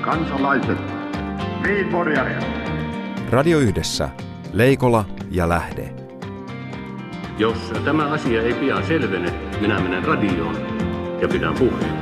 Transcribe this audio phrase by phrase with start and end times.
[0.00, 0.78] kansalaiset,
[1.60, 2.38] medborgare.
[3.30, 4.08] Radio Yhdessä,
[4.52, 5.92] Leikola ja Lähde.
[7.38, 10.56] Jos tämä asia ei pian selvene, minä menen radioon
[11.22, 11.98] ja pidän puheen.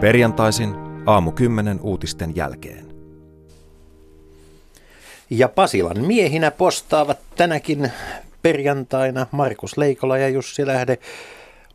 [0.00, 0.74] Perjantaisin
[1.06, 2.86] aamu 10 uutisten jälkeen.
[5.30, 7.92] Ja Pasilan miehinä postaavat tänäkin
[8.42, 10.98] perjantaina Markus Leikola ja Jussi Lähde.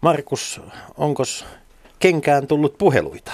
[0.01, 0.61] Markus,
[0.97, 1.23] onko
[1.99, 3.31] kenkään tullut puheluita?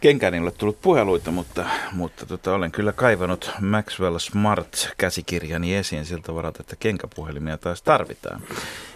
[0.00, 6.34] Kenkään ei ole tullut puheluita, mutta, mutta tota, olen kyllä kaivannut Maxwell Smart-käsikirjani esiin siltä
[6.34, 8.40] varalta, että kenkäpuhelimia taas tarvitaan.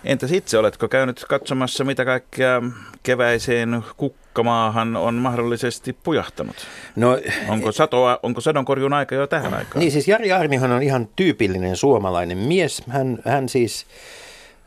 [0.04, 2.62] Entäs itse, oletko käynyt katsomassa, mitä kaikkea
[3.02, 6.56] keväiseen kukkamaahan on mahdollisesti pujahtanut?
[6.96, 9.80] No, onko, satoa, onko sadonkorjun aika jo tähän aikaan?
[9.80, 12.82] Niin siis Jari Arnihan on ihan tyypillinen suomalainen mies.
[12.88, 13.86] Hän, hän siis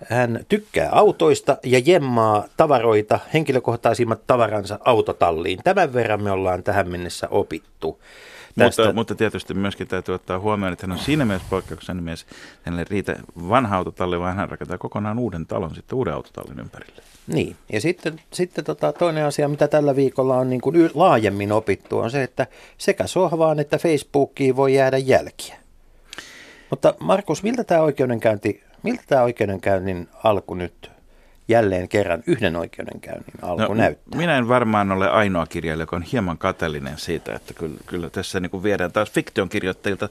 [0.09, 5.59] hän tykkää autoista ja jemmaa tavaroita, henkilökohtaisimmat tavaransa autotalliin.
[5.63, 7.99] Tämän verran me ollaan tähän mennessä opittu.
[8.57, 8.81] Tästä...
[8.81, 12.25] Mutta, mutta tietysti myöskin täytyy ottaa huomioon, että hän on siinä mielessä poikkeuksellinen mies.
[12.63, 13.15] Hänelle riitä
[13.49, 17.01] vanha autotalli, vaan hän rakentaa kokonaan uuden talon sitten uuden autotallin ympärille.
[17.27, 21.99] Niin, ja sitten, sitten tota, toinen asia, mitä tällä viikolla on niin kuin laajemmin opittu,
[21.99, 22.47] on se, että
[22.77, 25.55] sekä sohvaan että Facebookiin voi jäädä jälkiä.
[26.69, 30.91] Mutta Markus, miltä tämä oikeudenkäynti Miltä tämä oikeudenkäynnin alku nyt
[31.47, 34.17] jälleen kerran yhden oikeudenkäynnin alku no, näyttää?
[34.17, 38.39] Minä en varmaan ole ainoa kirjailija, joka on hieman kateellinen siitä, että kyllä, kyllä tässä
[38.39, 40.09] niin kuin viedään taas fiktion kirjoittajilta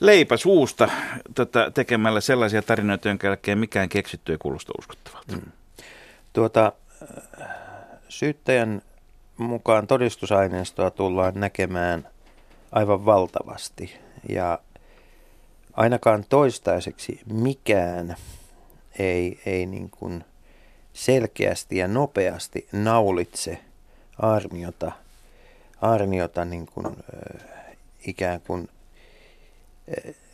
[0.00, 0.88] leipä suusta
[1.34, 5.32] tota, tekemällä sellaisia tarinoita, jonka jälkeen mikään keksitty ei kuulosta uskottavalta.
[5.32, 5.52] Hmm.
[6.32, 6.72] Tuota,
[8.08, 8.82] syyttäjän
[9.36, 12.08] mukaan todistusaineistoa tullaan näkemään
[12.72, 13.96] aivan valtavasti
[14.28, 14.58] ja
[15.76, 18.16] ainakaan toistaiseksi mikään
[18.98, 20.24] ei, ei niin kuin
[20.92, 23.58] selkeästi ja nopeasti naulitse
[24.18, 24.92] armiota,
[25.80, 26.86] armiota niin kuin,
[28.06, 28.68] ikään kuin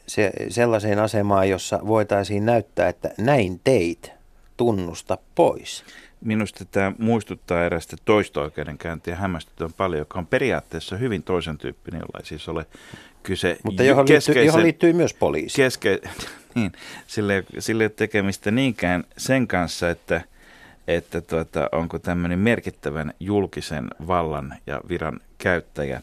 [0.07, 4.13] se, sellaiseen asemaan, jossa voitaisiin näyttää, että näin teit,
[4.57, 5.85] tunnusta pois.
[6.21, 12.19] Minusta tämä muistuttaa erästä toista oikeudenkäyntiä hämmästytään paljon, joka on periaatteessa hyvin toisen tyyppinen, jolla
[12.19, 12.67] ei siis ole
[13.23, 15.57] kyse Mutta johon, liittyy, johon liittyy myös poliisi.
[15.57, 16.01] Keske,
[16.55, 16.73] niin,
[17.07, 20.21] sille, sille tekemistä niinkään sen kanssa, että,
[20.89, 26.03] että tuota, onko tämmöinen merkittävän julkisen vallan ja viran käyttäjä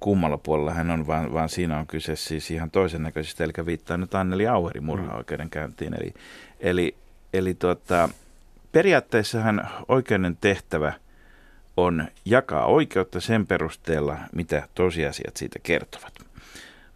[0.00, 3.96] kummalla puolella hän on, vaan, vaan siinä on kyse siis ihan toisen näköisistä, eli viittaa
[3.96, 5.94] nyt Anneli Auerin murhaoikeudenkäyntiin.
[5.94, 6.14] Eli,
[6.60, 6.94] eli,
[7.32, 8.08] eli tuota,
[8.72, 10.92] periaatteessahan oikeuden tehtävä–
[11.76, 16.12] on jakaa oikeutta sen perusteella, mitä tosiasiat siitä kertovat.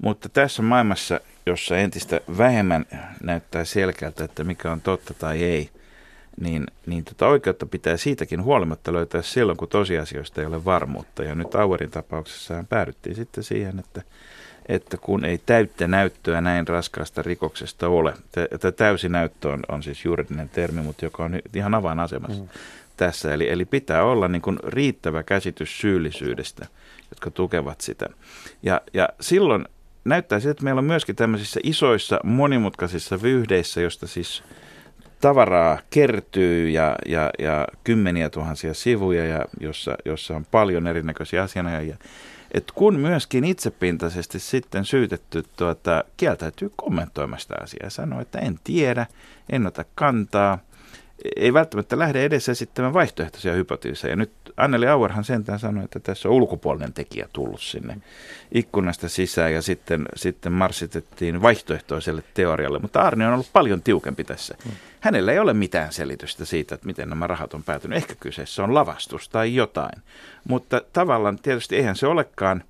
[0.03, 2.87] Mutta tässä maailmassa, jossa entistä vähemmän
[3.23, 5.71] näyttää selkeältä, että mikä on totta tai ei,
[6.41, 11.23] niin, niin tota oikeutta pitää siitäkin huolimatta löytää silloin, kun tosiasioista ei ole varmuutta.
[11.23, 14.03] Ja nyt Auerin tapauksessa päädyttiin sitten siihen, että,
[14.69, 18.15] että kun ei täyttä näyttöä näin raskaasta rikoksesta ole,
[18.51, 22.43] että täysi näyttö on, on siis juridinen termi, mutta joka on ihan avainasemassa.
[22.43, 22.49] Mm
[23.01, 23.35] tässä.
[23.35, 26.67] Eli, eli pitää olla niin kuin riittävä käsitys syyllisyydestä,
[27.11, 28.07] jotka tukevat sitä.
[28.63, 29.65] Ja, ja silloin
[30.05, 34.43] näyttää siltä, että meillä on myöskin tämmöisissä isoissa monimutkaisissa vyhdeissä, josta siis
[35.21, 41.97] tavaraa kertyy ja, ja, ja kymmeniä tuhansia sivuja, ja jossa, jossa on paljon erinäköisiä asianajajia.
[42.55, 49.07] Et kun myöskin itsepintaisesti sitten syytetty tuota, kieltäytyy kommentoimasta asiaa ja sanoo, että en tiedä,
[49.51, 50.59] en ota kantaa–
[51.37, 54.17] ei välttämättä lähde edes esittämään vaihtoehtoisia hypoteeseja.
[54.17, 57.97] Nyt Anneli Auerhan sentään sanoi, että tässä on ulkopuolinen tekijä tullut sinne
[58.53, 62.79] ikkunasta sisään ja sitten, sitten marssitettiin vaihtoehtoiselle teorialle.
[62.79, 64.55] Mutta Arne on ollut paljon tiukempi tässä.
[64.65, 64.73] Hmm.
[65.01, 67.97] Hänellä ei ole mitään selitystä siitä, että miten nämä rahat on päätynyt.
[67.97, 70.03] Ehkä kyseessä on lavastus tai jotain.
[70.49, 72.65] Mutta tavallaan tietysti eihän se olekaan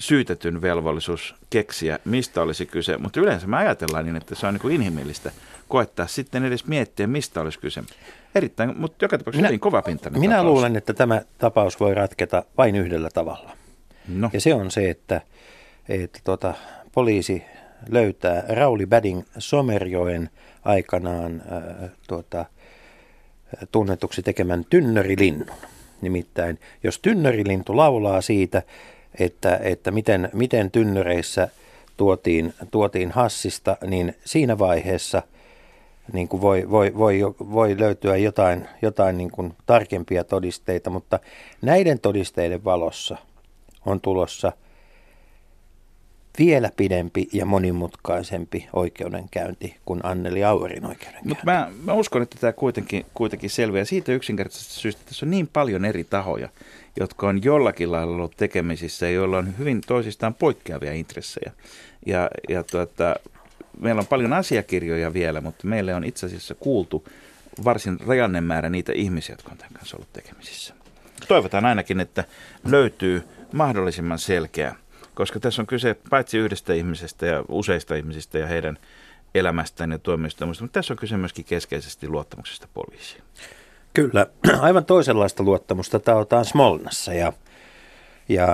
[0.00, 2.96] syytetyn velvollisuus keksiä, mistä olisi kyse.
[2.98, 5.30] Mutta yleensä me ajatellaan niin, että se on niin kuin inhimillistä
[5.68, 7.82] koettaa sitten edes miettiä, mistä olisi kyse.
[8.34, 10.52] Erittäin, mutta joka tapauksessa minä, hyvin kova pintainen Minä tapaus.
[10.52, 13.50] luulen, että tämä tapaus voi ratketa vain yhdellä tavalla.
[14.08, 14.30] No.
[14.32, 15.20] Ja se on se, että,
[15.88, 16.54] että tuota,
[16.92, 17.42] poliisi
[17.88, 20.30] löytää Rauli Bading Somerjoen
[20.64, 22.44] aikanaan äh, tuota,
[23.72, 25.50] tunnetuksi tekemän tynnörilinnun.
[26.00, 28.62] Nimittäin, jos tynnörilintu laulaa siitä,
[29.18, 31.48] että, että miten, miten tynnyreissä
[31.96, 35.22] tuotiin, tuotiin hassista, niin siinä vaiheessa
[36.12, 37.20] niin kuin voi, voi, voi,
[37.52, 41.18] voi löytyä jotain, jotain niin kuin tarkempia todisteita, mutta
[41.62, 43.16] näiden todisteiden valossa
[43.86, 44.52] on tulossa
[46.38, 51.28] vielä pidempi ja monimutkaisempi oikeudenkäynti kuin Anneli Auerin oikeudenkäynti.
[51.28, 55.30] Mutta mä, mä uskon, että tämä kuitenkin, kuitenkin selviää siitä yksinkertaisesta syystä, että tässä on
[55.30, 56.48] niin paljon eri tahoja,
[57.00, 61.52] jotka on jollakin lailla ollut tekemisissä ja joilla on hyvin toisistaan poikkeavia intressejä.
[62.06, 63.14] Ja, ja tuota,
[63.80, 67.04] meillä on paljon asiakirjoja vielä, mutta meille on itse asiassa kuultu
[67.64, 70.74] varsin rajannen määrä niitä ihmisiä, jotka on tämän kanssa ollut tekemisissä.
[71.28, 72.24] Toivotaan ainakin, että
[72.64, 73.22] löytyy
[73.52, 74.74] mahdollisimman selkeä,
[75.14, 78.78] koska tässä on kyse paitsi yhdestä ihmisestä ja useista ihmisistä ja heidän
[79.34, 83.22] elämästään ja toimistaan, mutta tässä on kyse myöskin keskeisesti luottamuksesta poliisiin.
[83.94, 84.26] Kyllä,
[84.60, 87.32] aivan toisenlaista luottamusta taotaan Smolnassa ja
[88.30, 88.48] ja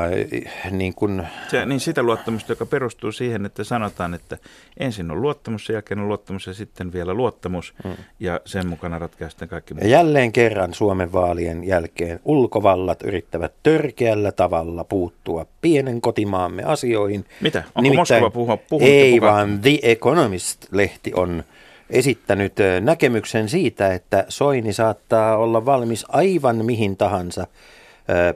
[0.70, 1.26] niin, kun...
[1.48, 4.38] Se, niin sitä luottamusta, joka perustuu siihen, että sanotaan, että
[4.76, 7.74] ensin on luottamus, sen jälkeen on luottamus ja sitten vielä luottamus.
[7.84, 7.96] Hmm.
[8.20, 14.84] Ja sen mukana ratkaistaan kaikki Ja jälleen kerran Suomen vaalien jälkeen ulkovallat yrittävät törkeällä tavalla
[14.84, 17.24] puuttua pienen kotimaamme asioihin.
[17.40, 17.58] Mitä?
[17.58, 19.34] Onko Nimittäin, Moskova puhua, puhunut Ei, kukaan?
[19.34, 21.44] vaan The Economist-lehti on
[21.90, 27.46] esittänyt näkemyksen siitä, että Soini saattaa olla valmis aivan mihin tahansa–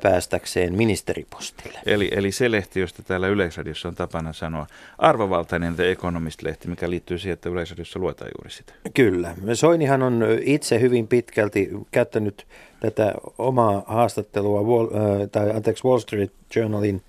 [0.02, 1.78] päästäkseen ministeripostille.
[1.86, 4.66] Eli, eli se lehti, josta täällä Yleisradiossa on tapana sanoa,
[4.98, 8.72] arvovaltainen The Economist-lehti, mikä liittyy siihen, että Yleisradiossa luetaan juuri sitä.
[8.94, 9.34] Kyllä.
[9.54, 12.46] Soinihan on itse hyvin pitkälti käyttänyt
[12.80, 14.88] tätä omaa haastattelua, Wall,
[15.32, 17.02] tai anteeksi Wall Street Journalin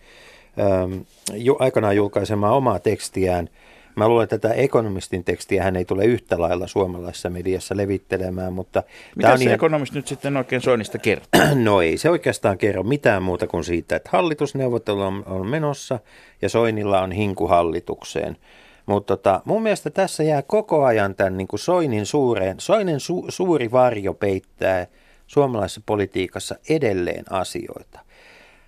[1.60, 3.50] aikanaan julkaisemaa omaa tekstiään–
[3.96, 8.84] Mä luulen, että tätä ekonomistin tekstiä hän ei tule yhtä lailla suomalaisessa mediassa levittelemään, mutta...
[9.16, 9.56] Mitä se ihan...
[9.56, 11.42] ekonomist nyt sitten oikein Soinista kertoo?
[11.64, 16.00] No ei se oikeastaan kerro mitään muuta kuin siitä, että hallitusneuvottelu on, on menossa
[16.42, 18.38] ja Soinilla on hinku hallitukseen.
[18.86, 23.26] Mutta tota, mun mielestä tässä jää koko ajan tämän niin kuin Soinin suureen, Soinen su,
[23.30, 24.88] suuri varjo peittää
[25.28, 28.00] suomalaisessa politiikassa edelleen asioita.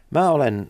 [0.09, 0.67] Mä olen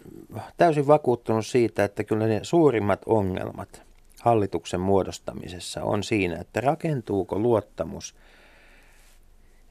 [0.57, 3.83] täysin vakuuttunut siitä, että kyllä ne suurimmat ongelmat–
[4.23, 8.15] hallituksen muodostamisessa on siinä, että rakentuuko luottamus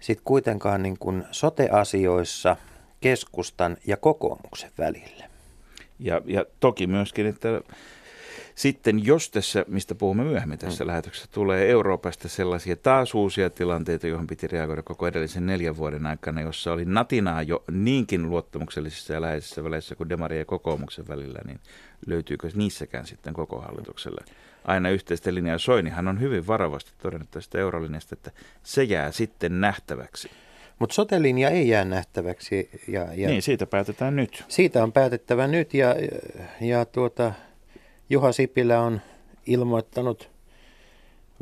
[0.01, 2.57] sitten kuitenkaan niin kuin sote-asioissa
[3.01, 5.25] keskustan ja kokoomuksen välille.
[5.99, 7.49] Ja, ja toki myöskin, että
[8.55, 10.89] sitten jos tässä, mistä puhumme myöhemmin tässä mm.
[10.89, 16.41] lähetyksessä, tulee Euroopasta sellaisia taas uusia tilanteita, joihin piti reagoida koko edellisen neljän vuoden aikana,
[16.41, 21.61] jossa oli natinaa jo niinkin luottamuksellisissa ja läheisissä väleissä kuin Demaria ja kokoomuksen välillä, niin
[22.07, 24.21] löytyykö niissäkään sitten koko hallitukselle
[24.65, 25.59] aina yhteistä linjaa.
[25.59, 28.31] Soinihan on hyvin varovasti todennut tästä eurolinjasta, että
[28.63, 30.31] se jää sitten nähtäväksi.
[30.79, 32.71] Mutta sotelinja ei jää nähtäväksi.
[32.89, 34.45] Ja, ja niin, siitä päätetään nyt.
[34.49, 35.95] Siitä on päätettävä nyt ja,
[36.61, 37.33] ja tuota,
[38.11, 39.01] Juha Sipilä on
[39.47, 40.31] ilmoittanut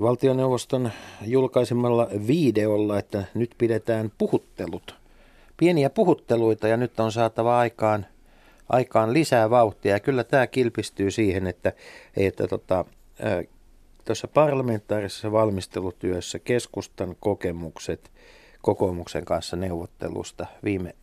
[0.00, 0.90] valtioneuvoston
[1.26, 4.94] julkaisemalla videolla, että nyt pidetään puhuttelut.
[5.56, 8.06] Pieniä puhutteluita ja nyt on saatava aikaan,
[8.68, 9.92] aikaan lisää vauhtia.
[9.92, 11.72] Ja kyllä tämä kilpistyy siihen, että,
[12.16, 12.84] että tota,
[14.04, 18.10] tuossa parlamentaarisessa valmistelutyössä keskustan kokemukset
[18.62, 20.94] kokoomuksen kanssa neuvottelusta viime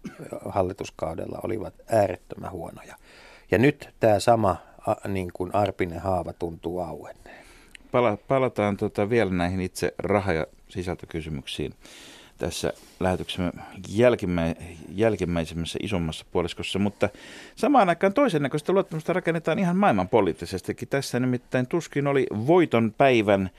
[0.46, 2.96] hallituskaudella olivat äärettömän huonoja.
[3.52, 4.56] Ja nyt tämä sama
[5.08, 7.46] niin kuin arpinen haava tuntuu auenneen.
[7.92, 11.74] Pala, palataan tota vielä näihin itse raha- ja sisältökysymyksiin
[12.38, 13.52] tässä lähetyksemme
[13.90, 14.56] jälkimmä,
[14.90, 17.10] jälkimmäisemmässä isommassa puoliskossa, mutta
[17.56, 20.88] samaan aikaan toisen näköistä luottamusta rakennetaan ihan maailmanpoliittisestikin.
[20.88, 23.50] Tässä nimittäin tuskin oli voiton päivän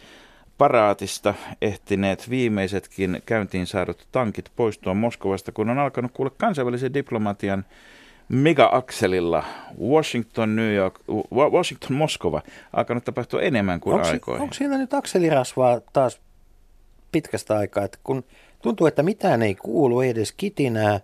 [0.59, 7.65] paraatista ehtineet viimeisetkin käyntiin saadut tankit poistua Moskovasta, kun on alkanut kuulla kansainvälisen diplomatian
[8.29, 9.45] mega-akselilla
[9.81, 11.01] Washington, New York,
[11.33, 12.43] Washington, Moskova
[12.73, 14.43] alkanut tapahtua enemmän kuin onko, aikoihin.
[14.43, 16.21] Onko siellä nyt akselirasvaa taas
[17.13, 18.25] pitkästä aikaa, että kun
[18.63, 21.01] tuntuu, että mitään ei kuulu, ei edes kitinää,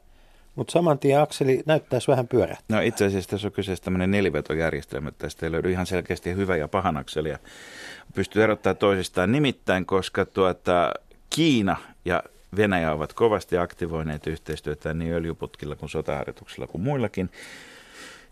[0.54, 2.56] mutta saman tien akseli näyttäisi vähän pyörä.
[2.68, 6.56] No itse asiassa tässä on kyseessä tämmöinen nelivetojärjestelmä, että tästä ei löydy ihan selkeästi hyvä
[6.56, 7.38] ja pahan akselia.
[8.14, 10.92] Pystyy erottamaan toisistaan nimittäin, koska tuota,
[11.30, 12.22] Kiina ja
[12.56, 17.30] Venäjä ovat kovasti aktivoineet yhteistyötä niin öljyputkilla kuin sotaharjoituksilla kuin muillakin.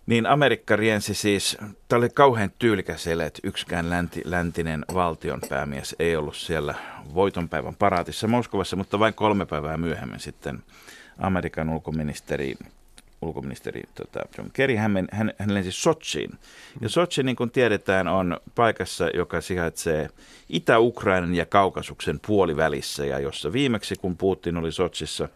[0.07, 1.57] Niin Amerikka riensi siis,
[1.89, 6.75] tämä oli kauhean tyylikäs ele, että yksikään länti, läntinen valtionpäämies ei ollut siellä
[7.15, 10.63] voitonpäivän paraatissa Moskovassa, mutta vain kolme päivää myöhemmin sitten
[11.19, 12.55] Amerikan ulkoministeri
[13.23, 16.31] ulkoministeri tota, John Kerry, hän, hän, hän lensi Sochiin.
[16.81, 20.09] Ja Sochi, niin kuin tiedetään, on paikassa, joka sijaitsee
[20.49, 25.29] Itä-Ukrainan ja Kaukasuksen puolivälissä, ja jossa viimeksi, kun Putin oli Sochissa,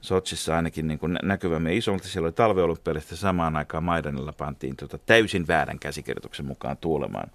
[0.00, 2.08] Sotsissa ainakin niin näkyvämme isommalti.
[2.08, 7.30] Siellä oli talveolympialista samaan aikaan Maidanilla pantiin tota täysin väärän käsikirjoituksen mukaan tuulemaan.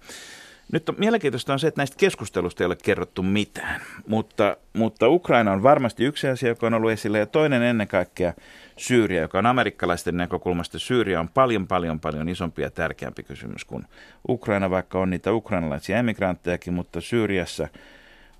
[0.72, 5.52] Nyt on, mielenkiintoista on se, että näistä keskustelusta ei ole kerrottu mitään, mutta, mutta Ukraina
[5.52, 8.32] on varmasti yksi asia, joka on ollut esillä, ja toinen ennen kaikkea
[8.76, 10.78] Syyria, joka on amerikkalaisten näkökulmasta.
[10.78, 13.84] Syyria on paljon, paljon, paljon isompi ja tärkeämpi kysymys kuin
[14.28, 17.68] Ukraina, vaikka on niitä ukrainalaisia emigranttejakin, mutta Syyriassa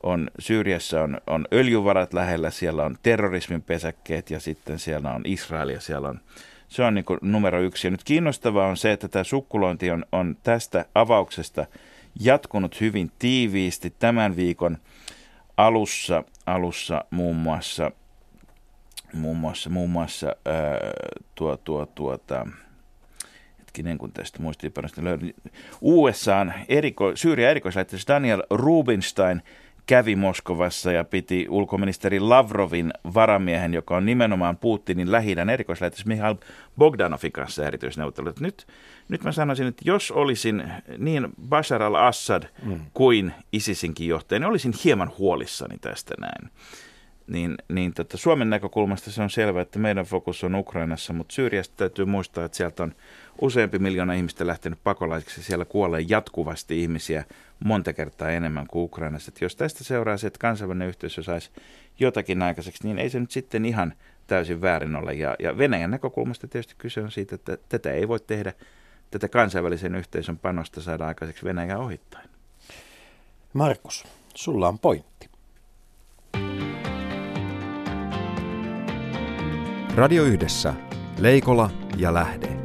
[0.02, 5.68] on, Syyriassa on, on öljyvarat lähellä, siellä on terrorismin pesäkkeet ja sitten siellä on Israel
[5.68, 6.20] ja siellä on,
[6.68, 7.86] se on niin numero yksi.
[7.86, 11.66] Ja nyt kiinnostavaa on se, että tämä sukkulointi on, on tästä avauksesta
[12.20, 14.78] jatkunut hyvin tiiviisti tämän viikon
[15.56, 17.90] alussa, alussa muun muassa
[19.12, 20.78] muun muassa, muun muassa ää,
[21.34, 22.46] tuo, tuo, tuota,
[23.58, 25.32] hetkinen kun tästä muistiinpanosta löydän,
[25.80, 29.42] USAn eriko, Syyrian erikoislähettiläs Daniel Rubinstein
[29.86, 36.34] kävi Moskovassa ja piti ulkoministeri Lavrovin varamiehen, joka on nimenomaan Putinin lähidän erikoislähettiläs Mihail
[36.78, 38.40] Bogdanovin kanssa erityisneuvottelut.
[38.40, 38.66] Nyt,
[39.08, 42.80] nyt mä sanoisin, että jos olisin niin Bashar al-Assad mm.
[42.94, 46.50] kuin ISISinkin johtaja, niin olisin hieman huolissani tästä näin
[47.30, 51.74] niin, niin tota, Suomen näkökulmasta se on selvää, että meidän fokus on Ukrainassa, mutta Syyriasta
[51.76, 52.94] täytyy muistaa, että sieltä on
[53.40, 55.42] useampi miljoona ihmistä lähtenyt pakolaisiksi.
[55.42, 57.24] Siellä kuolee jatkuvasti ihmisiä
[57.64, 59.30] monta kertaa enemmän kuin Ukrainassa.
[59.30, 61.50] Että jos tästä seuraa se, että kansainvälinen yhteisö saisi
[61.98, 63.94] jotakin aikaiseksi, niin ei se nyt sitten ihan
[64.26, 65.14] täysin väärin ole.
[65.14, 68.52] Ja, ja Venäjän näkökulmasta tietysti kyse on siitä, että tätä ei voi tehdä,
[69.10, 72.30] tätä kansainvälisen yhteisön panosta saada aikaiseksi Venäjän ohittain.
[73.52, 75.30] Markus, sulla on pointti.
[79.94, 80.74] Radio Yhdessä.
[81.18, 82.59] Leikola ja Lähde.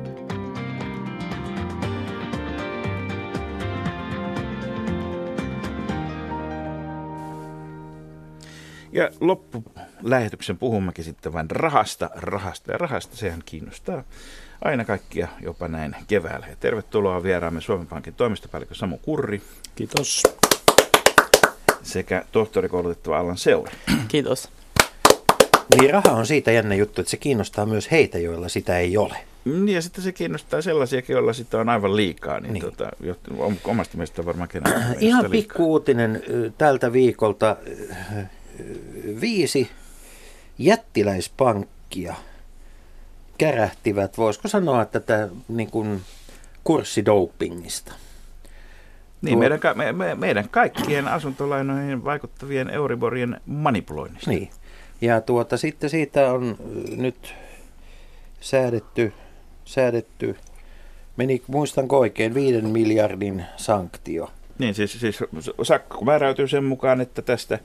[8.95, 13.17] Ja loppulähetyksen puhummekin sitten vain rahasta, rahasta ja rahasta.
[13.17, 14.03] Sehän kiinnostaa
[14.61, 16.47] aina kaikkia jopa näin keväällä.
[16.47, 19.41] Ja tervetuloa vieraamme Suomen Pankin toimistopäällikkö Samu Kurri.
[19.75, 20.23] Kiitos.
[21.83, 23.71] Sekä tohtorikoulutettava Allan Seuri.
[24.07, 24.49] Kiitos.
[25.79, 29.17] Niin raha on siitä jännä juttu, että se kiinnostaa myös heitä, joilla sitä ei ole.
[29.45, 32.39] Niin ja sitten se kiinnostaa sellaisiakin, joilla sitä on aivan liikaa.
[32.39, 32.63] Niin, niin.
[32.63, 32.91] Tota,
[33.63, 36.23] omasta mielestä varmaan kenellä Ihan pikku uutinen
[36.57, 37.57] tältä viikolta.
[39.21, 39.69] Viisi
[40.57, 42.15] jättiläispankkia
[43.37, 46.01] kärähtivät, voisiko sanoa tätä niin kuin
[46.63, 47.93] kurssidopingista.
[49.21, 54.29] Niin, meidän, me, me, meidän kaikkien asuntolainoihin vaikuttavien Euriborien manipuloinnista.
[54.29, 54.49] Niin.
[55.01, 56.57] Ja tuota, sitten siitä on
[56.95, 57.33] nyt
[58.41, 59.13] säädetty,
[59.65, 60.35] säädetty
[61.17, 64.31] meni, muistanko oikein, viiden miljardin sanktio.
[64.59, 65.19] Niin, siis, siis
[65.63, 67.59] sakko määräytyy sen mukaan, että tästä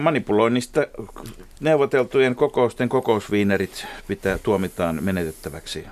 [0.00, 0.86] manipuloinnista
[1.60, 5.86] neuvoteltujen kokousten kokousviinerit pitää tuomitaan menetettäväksi.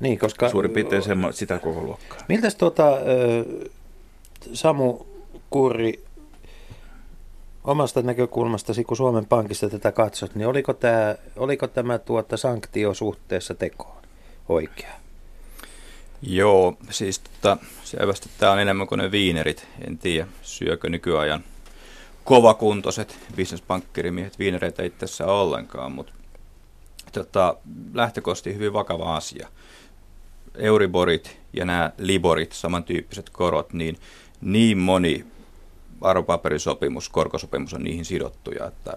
[0.00, 0.48] Niin, koska...
[0.48, 2.18] Suurin piirtein semmo, sitä koko luokkaa.
[2.28, 2.98] Miltäs tuota,
[4.52, 5.06] Samu
[5.50, 6.04] Kurri,
[7.64, 13.54] omasta näkökulmastasi, kun Suomen Pankista tätä katsot, niin oliko tämä, oliko tämä tuota sanktio suhteessa
[13.54, 14.02] tekoon
[14.48, 14.92] oikea?
[16.22, 19.66] Joo, siis tota, selvästi tämä on enemmän kuin ne viinerit.
[19.86, 21.44] En tiedä, syökö nykyajan
[22.24, 26.12] kovakuntoiset bisnespankkirimiehet viinereitä itse asiassa ollenkaan, mutta
[27.12, 27.56] tota,
[27.94, 29.48] lähtökohti hyvin vakava asia.
[30.54, 33.96] Euriborit ja nämä Liborit, samantyyppiset korot, niin
[34.40, 35.26] niin moni
[36.00, 38.96] arvopaperisopimus, korkosopimus on niihin sidottuja, että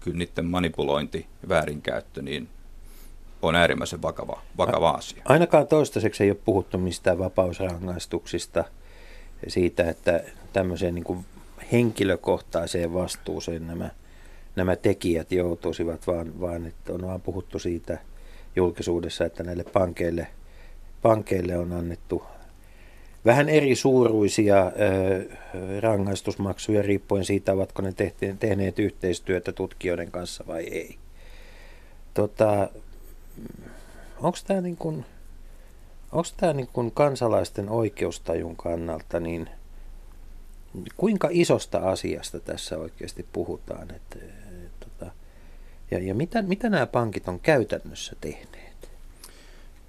[0.00, 2.48] kyllä niiden manipulointi, väärinkäyttö, niin
[3.42, 5.22] on äärimmäisen vakava, vakava asia.
[5.24, 8.64] Ainakaan toistaiseksi ei ole puhuttu mistään vapausrangaistuksista
[9.48, 11.26] siitä, että tämmöiseen niin kuin
[11.72, 13.90] henkilökohtaiseen vastuuseen nämä,
[14.56, 17.98] nämä tekijät joutuisivat, vaan, vaan että on vaan puhuttu siitä
[18.56, 20.26] julkisuudessa, että näille pankeille,
[21.02, 22.22] pankeille on annettu
[23.26, 24.72] vähän eri suuruisia
[25.80, 27.92] rangaistusmaksuja riippuen siitä, ovatko ne
[28.38, 30.96] tehneet yhteistyötä tutkijoiden kanssa vai ei.
[32.14, 32.68] Tota,
[34.16, 35.04] onko tämä niin kuin,
[36.12, 39.48] onko tämä niin kuin kansalaisten oikeustajun kannalta, niin
[40.96, 43.90] kuinka isosta asiasta tässä oikeasti puhutaan?
[43.90, 44.22] Et,
[44.64, 45.12] et, tota,
[45.90, 48.90] ja ja mitä, mitä nämä pankit on käytännössä tehneet?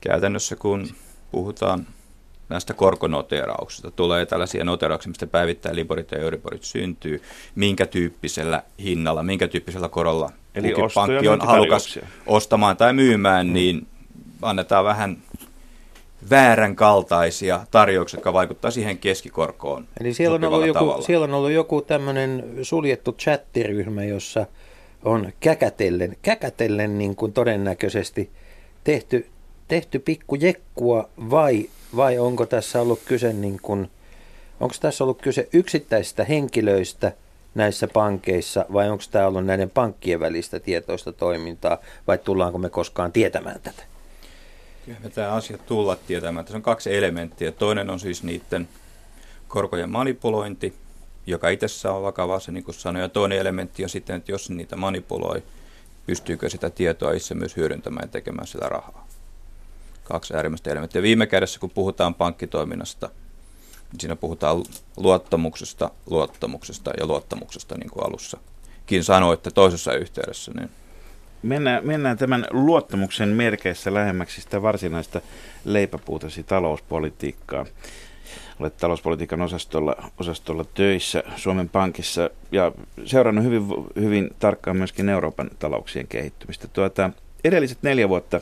[0.01, 0.87] Käytännössä kun
[1.31, 1.87] puhutaan
[2.49, 3.91] näistä korkonoterauksista.
[3.91, 7.21] Tulee tällaisia noterauksia, mistä päivittäin Liborit ja Euriborit syntyy,
[7.55, 13.53] minkä tyyppisellä hinnalla, minkä tyyppisellä korolla Eli pankki on halukas ostamaan tai myymään, mm.
[13.53, 13.87] niin
[14.41, 15.17] annetaan vähän
[16.29, 19.87] väärän kaltaisia tarjouksia, jotka vaikuttavat siihen keskikorkoon.
[19.99, 24.45] Eli siellä on, ollut joku, siellä on ollut joku tämmöinen suljettu chattiryhmä, jossa
[25.03, 28.29] on käkätellen, käkätellen niin kuin todennäköisesti
[28.83, 29.27] tehty,
[29.67, 33.89] tehty pikku jekkua vai vai onko tässä ollut kyse niin kuin
[34.59, 37.11] Onko tässä ollut kyse yksittäisistä henkilöistä
[37.55, 43.11] näissä pankeissa vai onko tämä ollut näiden pankkien välistä tietoista toimintaa vai tullaanko me koskaan
[43.11, 43.83] tietämään tätä?
[44.87, 46.45] Me tämä asia tulla tietämään.
[46.45, 47.51] Tässä on kaksi elementtiä.
[47.51, 48.69] Toinen on siis niiden
[49.47, 50.73] korkojen manipulointi,
[51.25, 53.01] joka itsessään on vakava se, niin kuin sanoin.
[53.01, 55.43] Ja toinen elementti on sitten, että jos niitä manipuloi,
[56.05, 59.07] pystyykö sitä tietoa itse myös hyödyntämään ja tekemään sillä rahaa.
[60.03, 61.01] Kaksi äärimmäistä elementtiä.
[61.01, 63.09] Viime kädessä, kun puhutaan pankkitoiminnasta,
[63.91, 64.63] niin siinä puhutaan
[64.97, 70.51] luottamuksesta, luottamuksesta ja luottamuksesta, niin kuin alussakin sanoitte toisessa yhteydessä.
[70.55, 70.69] Niin
[71.43, 75.21] Mennään, mennään tämän luottamuksen merkeissä lähemmäksi sitä varsinaista
[75.65, 77.65] leipäpuutasi talouspolitiikkaa.
[78.59, 82.71] Olet talouspolitiikan osastolla, osastolla töissä Suomen Pankissa ja
[83.05, 83.63] seurannut hyvin,
[83.95, 86.67] hyvin tarkkaan myöskin Euroopan talouksien kehittymistä.
[86.67, 87.09] Tuota,
[87.43, 88.41] edelliset neljä vuotta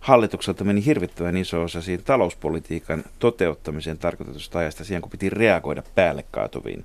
[0.00, 6.24] hallitukselta meni hirvittävän iso osa siinä talouspolitiikan toteuttamiseen tarkoitetusta ajasta siihen, kun piti reagoida päälle
[6.30, 6.84] kaatuviin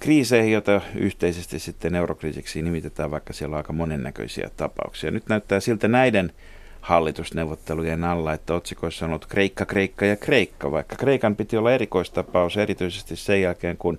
[0.00, 5.10] kriiseihin, joita yhteisesti sitten eurokriisiksi nimitetään, vaikka siellä on aika monennäköisiä tapauksia.
[5.10, 6.32] Nyt näyttää siltä näiden
[6.80, 12.56] hallitusneuvottelujen alla, että otsikoissa on ollut Kreikka, Kreikka ja Kreikka, vaikka Kreikan piti olla erikoistapaus
[12.56, 13.98] erityisesti sen jälkeen, kun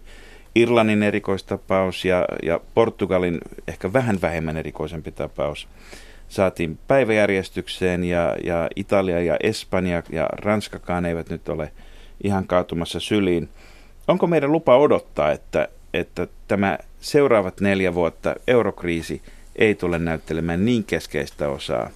[0.55, 3.37] Irlannin erikoistapaus ja, ja Portugalin
[3.67, 5.67] ehkä vähän vähemmän erikoisempi tapaus
[6.27, 11.71] saatiin päiväjärjestykseen ja, ja Italia ja Espanja ja Ranskakaan eivät nyt ole
[12.23, 13.49] ihan kaatumassa syliin.
[14.07, 19.21] Onko meidän lupa odottaa, että, että tämä seuraavat neljä vuotta eurokriisi
[19.55, 21.89] ei tule näyttelemään niin keskeistä osaa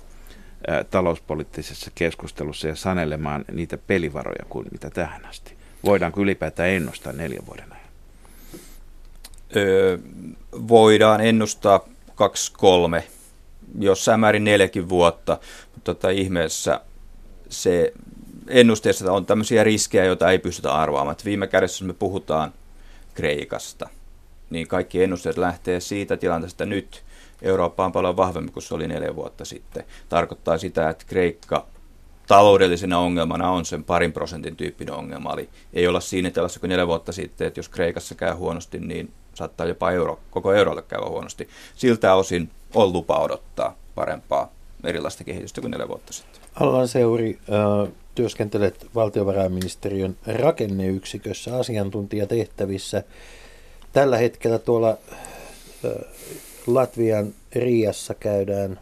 [0.89, 5.53] talouspoliittisessa keskustelussa ja sanelemaan niitä pelivaroja kuin mitä tähän asti?
[5.85, 7.85] Voidaanko ylipäätään ennustaa neljän vuoden ajan?
[9.55, 9.97] Öö,
[10.51, 13.03] voidaan ennustaa kaksi, kolme,
[13.79, 16.81] jossain määrin neljäkin vuotta, mutta tota ihmeessä
[17.49, 17.93] se
[18.47, 21.11] ennusteessa on tämmöisiä riskejä, joita ei pystytä arvaamaan.
[21.11, 22.53] Että viime kädessä, jos me puhutaan
[23.13, 23.89] Kreikasta,
[24.49, 27.03] niin kaikki ennusteet lähtee siitä tilanteesta, nyt
[27.41, 29.83] Eurooppa on paljon vahvemmin kuin se oli neljä vuotta sitten.
[30.09, 31.65] Tarkoittaa sitä, että Kreikka
[32.27, 35.33] taloudellisena ongelmana on sen parin prosentin tyyppinen ongelma.
[35.33, 39.11] Eli ei olla siinä tilassa kuin neljä vuotta sitten, että jos Kreikassa käy huonosti, niin
[39.33, 41.49] saattaa jopa euro, koko eurolle käydä huonosti.
[41.75, 44.51] Siltä osin on lupa odottaa parempaa
[44.83, 46.41] erilaista kehitystä kuin neljä vuotta sitten.
[46.55, 47.39] Allan Seuri,
[48.15, 53.03] työskentelet valtiovarainministeriön rakenneyksikössä asiantuntijatehtävissä.
[53.93, 54.97] Tällä hetkellä tuolla
[56.67, 58.79] Latvian Riassa käydään,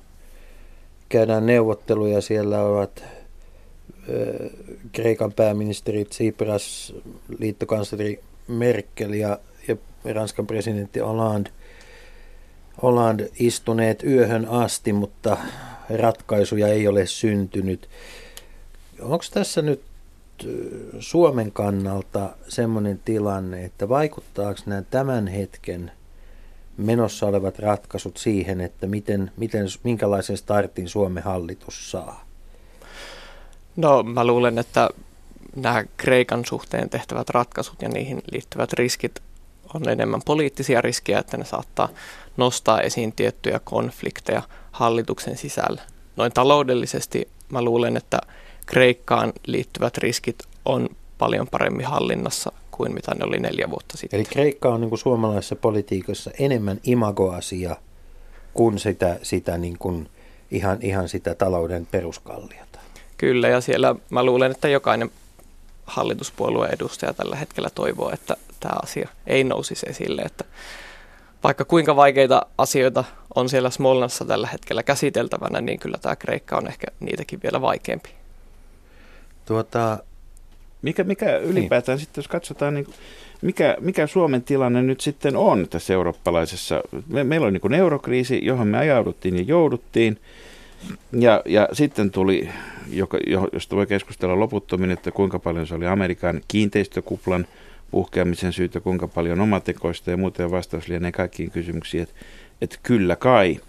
[1.10, 2.22] käydään neuvotteluja.
[2.22, 3.04] Siellä ovat
[4.92, 6.94] Kreikan pääministeri Tsipras,
[7.40, 9.76] liittokansleri Merkel ja, ja
[10.14, 11.50] Ranskan presidentti Hollande,
[12.82, 15.38] Hollande istuneet yöhön asti, mutta
[15.90, 17.90] ratkaisuja ei ole syntynyt.
[19.02, 19.82] Onko tässä nyt
[21.00, 25.92] Suomen kannalta semmoinen tilanne, että vaikuttaako nämä tämän hetken
[26.78, 32.26] menossa olevat ratkaisut siihen, että miten, miten, minkälaisen startin Suomen hallitus saa?
[33.76, 34.90] No mä luulen, että
[35.56, 39.20] nämä Kreikan suhteen tehtävät ratkaisut ja niihin liittyvät riskit
[39.74, 41.90] on enemmän poliittisia riskejä, että ne saattaa
[42.38, 45.82] nostaa esiin tiettyjä konflikteja hallituksen sisällä.
[46.16, 48.20] Noin taloudellisesti mä luulen, että
[48.70, 54.20] Kreikkaan liittyvät riskit on paljon paremmin hallinnassa kuin mitä ne oli neljä vuotta sitten.
[54.20, 57.76] Eli Kreikka on niin kuin suomalaisessa politiikassa enemmän imagoasia
[58.54, 60.10] kuin sitä, sitä niin kuin
[60.52, 62.80] ihan, ihan sitä talouden peruskalliota.
[63.18, 65.12] Kyllä, ja siellä mä luulen, että jokainen
[65.86, 70.46] hallituspuolueen edustaja tällä hetkellä toivoo, että tämä asia ei nousisi esille, että
[71.44, 73.04] vaikka kuinka vaikeita asioita
[73.36, 78.19] on siellä Smolnassa tällä hetkellä käsiteltävänä, niin kyllä tämä Kreikka on ehkä niitäkin vielä vaikeampi.
[79.50, 79.98] Tuota,
[80.82, 82.06] mikä, mikä ylipäätään niin.
[82.06, 82.88] sitten, jos katsotaan, niin
[83.42, 88.68] mikä, mikä Suomen tilanne nyt sitten on tässä eurooppalaisessa, me, meillä on niin eurokriisi, johon
[88.68, 90.18] me ajauduttiin ja jouduttiin,
[91.12, 92.50] ja, ja sitten tuli,
[92.90, 93.18] joka,
[93.54, 97.48] josta voi keskustella loputtomin, että kuinka paljon se oli Amerikan kiinteistökuplan
[97.92, 102.16] puhkeamisen syytä, kuinka paljon omatekoista ja muuten vastaus lienee kaikkiin kysymyksiin, että,
[102.62, 103.60] että kyllä kai.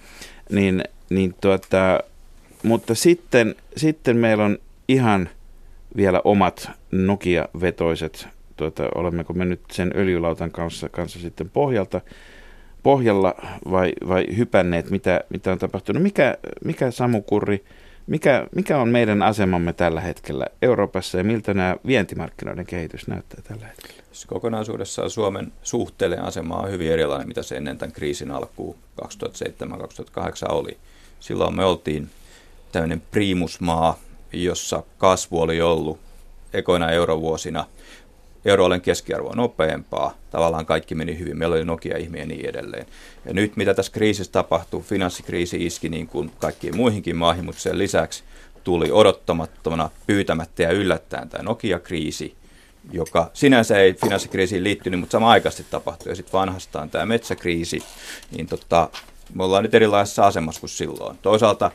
[0.51, 2.01] Niin, niin tuota,
[2.63, 5.29] mutta sitten, sitten meillä on ihan–
[5.97, 12.01] vielä omat Nokia-vetoiset, tuota, olemmeko me nyt sen öljylautan kanssa, kanssa sitten pohjalta,
[12.83, 13.35] pohjalla
[13.71, 16.03] vai, vai hypänneet, mitä, mitä on tapahtunut.
[16.03, 17.65] Mikä, mikä Samu Kurri,
[18.07, 23.67] mikä, mikä on meidän asemamme tällä hetkellä Euroopassa ja miltä nämä vientimarkkinoiden kehitys näyttää tällä
[23.67, 24.01] hetkellä?
[24.27, 29.07] Kokonaisuudessaan Suomen suhteellinen asema on hyvin erilainen, mitä se ennen tämän kriisin alkuun 2007-2008
[30.49, 30.77] oli.
[31.21, 32.11] Silloin me oltiin
[32.73, 33.99] tämmöinen primusmaa,
[34.33, 35.99] jossa kasvu oli ollut
[36.53, 37.67] ekoina eurovuosina
[38.45, 40.15] euroalueen keskiarvoa nopeampaa.
[40.31, 41.39] Tavallaan kaikki meni hyvin.
[41.39, 42.87] Meillä oli Nokia-ihmiä ja niin edelleen.
[43.25, 47.79] Ja nyt mitä tässä kriisissä tapahtuu, finanssikriisi iski niin kuin kaikkiin muihinkin maihin, mutta sen
[47.79, 48.25] lisäksi
[48.65, 52.35] tuli odottamattomana, pyytämättä ja yllättäen tämä Nokia-kriisi,
[52.93, 56.13] joka sinänsä ei finanssikriisiin liittynyt, mutta sama aikaisesti tapahtui.
[56.13, 57.83] Ja sitten vanhastaan tämä metsäkriisi,
[58.37, 58.89] niin tota,
[59.35, 61.19] me ollaan nyt erilaisessa asemassa kuin silloin.
[61.23, 61.71] Toisaalta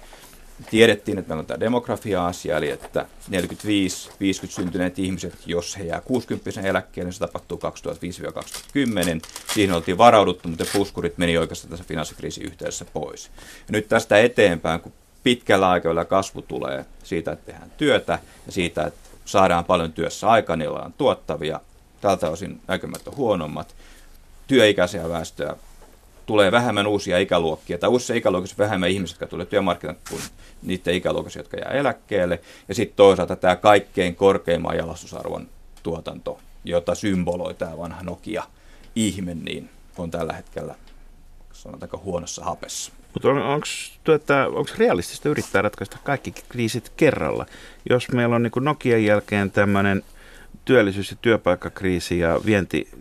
[0.72, 3.34] tiedettiin, että meillä on tämä demografia-asia, eli että 45-50
[4.50, 7.60] syntyneet ihmiset, jos he jää 60 eläkkeelle, niin se tapahtuu
[9.18, 9.22] 2005-2010.
[9.54, 13.32] Siihen oltiin varauduttu, mutta puskurit meni oikeastaan tässä finanssikriisin yhteydessä pois.
[13.68, 18.88] Ja nyt tästä eteenpäin, kun pitkällä aikavälillä kasvu tulee siitä, että tehdään työtä ja siitä,
[18.88, 21.60] että saadaan paljon työssä aikaa, niillä on tuottavia,
[22.02, 23.76] tältä osin näkymät on huonommat,
[24.48, 25.56] työikäisiä väestöä
[26.26, 30.22] tulee vähemmän uusia ikäluokkia, tai uusissa ikäluokissa vähemmän ihmisiä, jotka tulee työmarkkinoille kuin
[30.64, 32.42] niiden ikäluokissa, jotka jää eläkkeelle.
[32.68, 35.48] Ja sitten toisaalta tämä kaikkein korkeimman jalostusarvon
[35.84, 40.76] tuotanto, jota symboloi tämä vanha Nokia-ihme, niin on tällä hetkellä
[41.54, 42.92] sanotaanko huonossa hapessa.
[43.14, 43.42] Mutta on,
[44.56, 47.46] onko realistista yrittää ratkaista kaikki kriisit kerralla?
[47.90, 50.04] Jos meillä on niin Nokian jälkeen tämmöinen
[50.66, 52.96] työllisyys- ja työpaikkakriisi ja vienti, vie,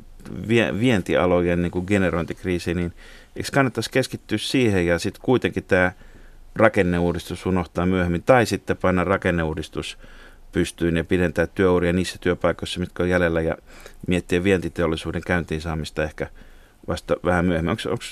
[0.81, 2.93] vientialojen niin kuin generointikriisi, niin
[3.37, 5.93] eikö kannattaisi keskittyä siihen ja sitten kuitenkin tämä
[6.57, 9.99] rakenneuudistus unohtaa myöhemmin, tai sitten panna rakenneuudistus
[10.53, 13.57] pystyyn ja pidentää työuria niissä työpaikoissa, mitkä on jäljellä ja
[14.07, 16.27] miettiä vientiteollisuuden käyntiin saamista ehkä
[16.89, 17.71] vasta vähän myöhemmin.
[17.71, 18.05] Onko, onko,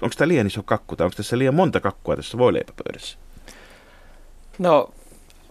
[0.00, 3.18] onko tämä liian iso kakku tai onko tässä liian monta kakkua tässä voileipäpöydässä?
[4.58, 4.90] No,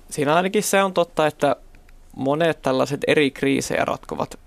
[0.10, 1.56] siinä ainakin se on totta, että
[2.16, 4.40] monet tällaiset eri kriisejä ratkovat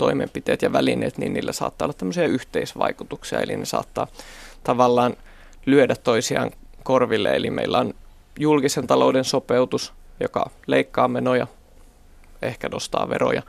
[0.00, 4.06] toimenpiteet ja välineet, niin niillä saattaa olla tämmöisiä yhteisvaikutuksia, eli ne saattaa
[4.64, 5.16] tavallaan
[5.66, 6.50] lyödä toisiaan
[6.82, 7.94] korville, eli meillä on
[8.38, 11.46] julkisen talouden sopeutus, joka leikkaa menoja,
[12.42, 13.42] ehkä nostaa veroja,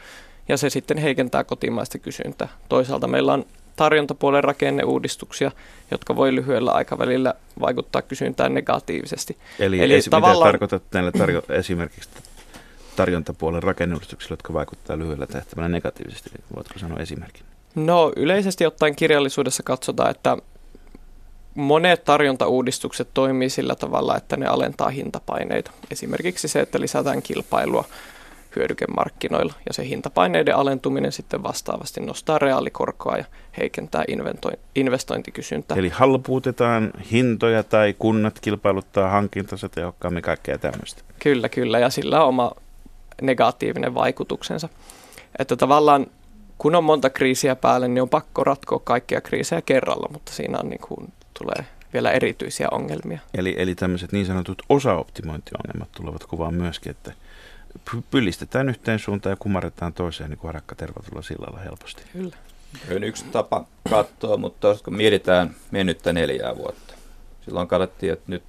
[0.47, 2.47] ja se sitten heikentää kotimaista kysyntää.
[2.69, 5.51] Toisaalta meillä on tarjontapuolen rakenneuudistuksia,
[5.91, 9.37] jotka voi lyhyellä aikavälillä vaikuttaa kysyntään negatiivisesti.
[9.59, 10.53] Eli, Eli esi- tavallaan...
[10.53, 12.09] mitä tarkoitat näillä tarjo- esimerkiksi
[12.95, 16.30] tarjontapuolen rakenneuudistuksilla, jotka vaikuttavat lyhyellä tähtäimellä negatiivisesti?
[16.56, 17.45] Voitko sanoa esimerkin?
[17.75, 20.38] No yleisesti ottaen kirjallisuudessa katsotaan, että
[21.56, 25.71] monet tarjontauudistukset toimii sillä tavalla, että ne alentaa hintapaineita.
[25.91, 27.86] Esimerkiksi se, että lisätään kilpailua
[28.56, 33.25] hyödykemarkkinoilla ja se hintapaineiden alentuminen sitten vastaavasti nostaa reaalikorkoa ja
[33.58, 34.04] heikentää
[34.75, 35.77] investointikysyntää.
[35.77, 41.04] Eli halpuutetaan hintoja tai kunnat kilpailuttaa hankintansa tehokkaammin kaikkea tämmöistä.
[41.19, 42.51] Kyllä, kyllä ja sillä on oma
[43.21, 44.69] negatiivinen vaikutuksensa.
[45.39, 46.08] Että tavallaan
[46.58, 50.69] kun on monta kriisiä päällä, niin on pakko ratkoa kaikkia kriisejä kerralla, mutta siinä on
[50.69, 53.19] niin kuin, tulee vielä erityisiä ongelmia.
[53.34, 57.13] Eli, eli tämmöiset niin sanotut osaoptimointiongelmat tulevat kuvaan myöskin, että
[58.12, 62.04] pyllistetään yhteen suuntaan ja kumarretaan toiseen, niin kuin harakka tervetuloa sillalla helposti.
[62.13, 62.38] Kyllä.
[62.95, 66.93] On yksi tapa katsoa, mutta kun mietitään mennyttä neljää vuotta,
[67.45, 68.43] silloin katsottiin, että nyt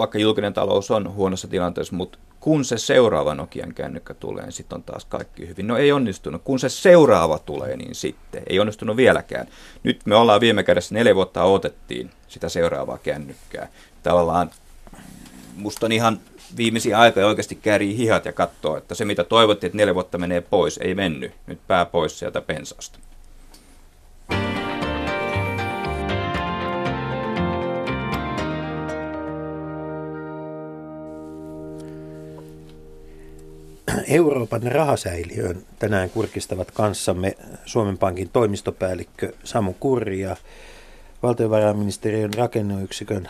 [0.00, 4.76] vaikka julkinen talous on huonossa tilanteessa, mutta kun se seuraava Nokian kännykkä tulee, niin sitten
[4.76, 5.66] on taas kaikki hyvin.
[5.66, 6.42] No ei onnistunut.
[6.44, 8.42] Kun se seuraava tulee, niin sitten.
[8.46, 9.46] Ei onnistunut vieläkään.
[9.82, 13.68] Nyt me ollaan viime kädessä neljä vuotta otettiin sitä seuraavaa kännykkää.
[14.02, 14.50] Tavallaan
[15.56, 16.20] musta on ihan
[16.56, 20.40] viimeisiä aikoja oikeasti käärii hihat ja katsoo, että se mitä toivottiin, että neljä vuotta menee
[20.40, 21.32] pois, ei mennyt.
[21.46, 22.98] Nyt pää pois sieltä pensasta.
[34.08, 40.36] Euroopan rahasäiliöön tänään kurkistavat kanssamme Suomen Pankin toimistopäällikkö Samu Kurri ja
[41.22, 43.28] valtiovarainministeriön rakenneyksikön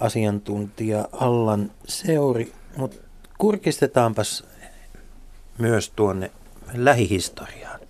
[0.00, 2.52] asiantuntija Allan Seuri.
[2.76, 2.96] Mutta
[3.38, 4.44] kurkistetaanpas
[5.58, 6.30] myös tuonne
[6.74, 7.80] lähihistoriaan.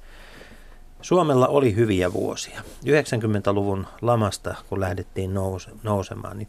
[1.02, 2.60] Suomella oli hyviä vuosia.
[2.84, 5.34] 90-luvun lamasta, kun lähdettiin
[5.82, 6.48] nousemaan, niin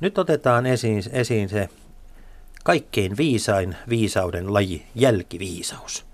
[0.00, 1.68] nyt otetaan esiin, esiin se
[2.62, 6.06] kaikkein viisain viisauden laji, jälkiviisaus.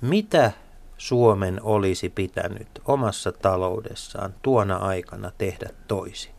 [0.00, 0.52] Mitä
[0.98, 6.32] Suomen olisi pitänyt omassa taloudessaan tuona aikana tehdä toisin?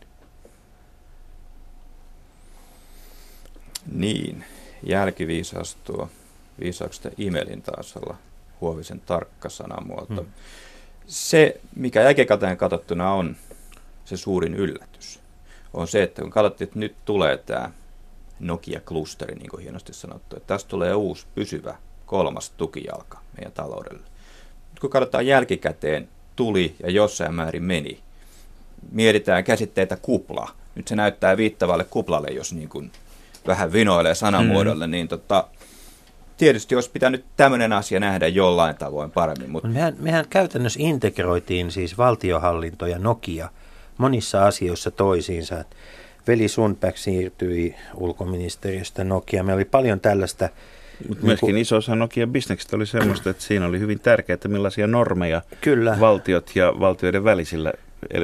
[3.92, 4.44] Niin,
[4.82, 6.08] jälkiviisaus tuo
[6.60, 8.16] viisauksesta Imelin taas olla
[8.60, 10.22] huovisen tarkka sanamuoto.
[10.22, 10.32] Hmm.
[11.06, 13.36] Se, mikä jälkikäteen katsottuna on
[14.04, 15.20] se suurin yllätys,
[15.74, 17.70] on se, että kun katsottiin, että nyt tulee tämä
[18.42, 20.36] Nokia-klusteri, niin kuin hienosti sanottu.
[20.36, 21.76] Että tästä tulee uusi pysyvä
[22.06, 24.02] kolmas tukijalka meidän taloudelle.
[24.70, 28.00] Nyt kun katsotaan jälkikäteen, tuli ja jossain määrin meni.
[28.90, 30.50] Mietitään käsitteitä kupla.
[30.74, 32.92] Nyt se näyttää viittavalle kuplalle, jos niin kuin
[33.46, 34.90] vähän vinoilee sanamuodolle, mm.
[34.90, 35.48] niin tota,
[36.36, 39.50] tietysti olisi pitänyt tämmöinen asia nähdä jollain tavoin paremmin.
[39.50, 39.68] Mutta...
[39.68, 43.48] Mehän, mehän käytännössä integroitiin siis valtiohallinto ja Nokia
[43.98, 45.64] monissa asioissa toisiinsa.
[46.28, 49.42] Veli Sundback siirtyi ulkoministeriöstä Nokia.
[49.42, 50.48] Meillä oli paljon tällaista
[51.08, 54.48] mutta myöskin niin iso osa Nokia bisneksestä oli semmoista, että siinä oli hyvin tärkeää, että
[54.48, 55.96] millaisia normeja Kyllä.
[56.00, 57.72] valtiot ja valtioiden välisillä,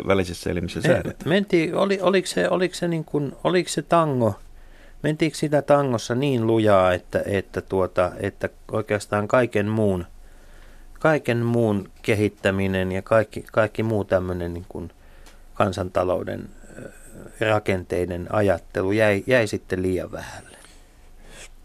[0.06, 1.28] välisissä elimissä säädetään.
[1.28, 4.34] Mentiin, oli, oliko, se, oliko, se niin kuin, oliko se tango,
[5.02, 10.06] mentiinkö sitä tangossa niin lujaa, että, että, tuota, että oikeastaan kaiken muun,
[11.00, 14.90] kaiken muun kehittäminen ja kaikki, kaikki muu tämmöinen niin kuin
[15.54, 16.48] kansantalouden
[17.40, 20.58] rakenteiden ajattelu jäi, jäi sitten liian vähälle.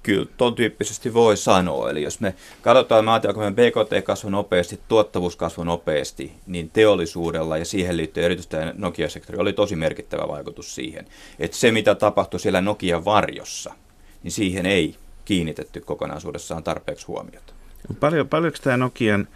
[0.04, 1.90] Kyllä, tuon tyyppisesti voi sanoa.
[1.90, 7.66] Eli jos me katsotaan, että me BKT kasvoi nopeasti, tuottavuus kasvoi nopeasti, niin teollisuudella ja
[7.66, 11.06] siihen liittyen erityisesti Nokia-sektori oli tosi merkittävä vaikutus siihen.
[11.40, 13.74] Että se, mitä tapahtui siellä Nokian varjossa,
[14.24, 17.54] niin siihen ei kiinnitetty kokonaisuudessaan tarpeeksi huomiota.
[18.00, 19.28] Paljon, paljonko tämä Nokian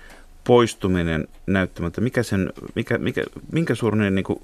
[0.44, 4.44] poistuminen näyttämättä, mikä sen, mikä, mikä, minkä suurinen niin kuin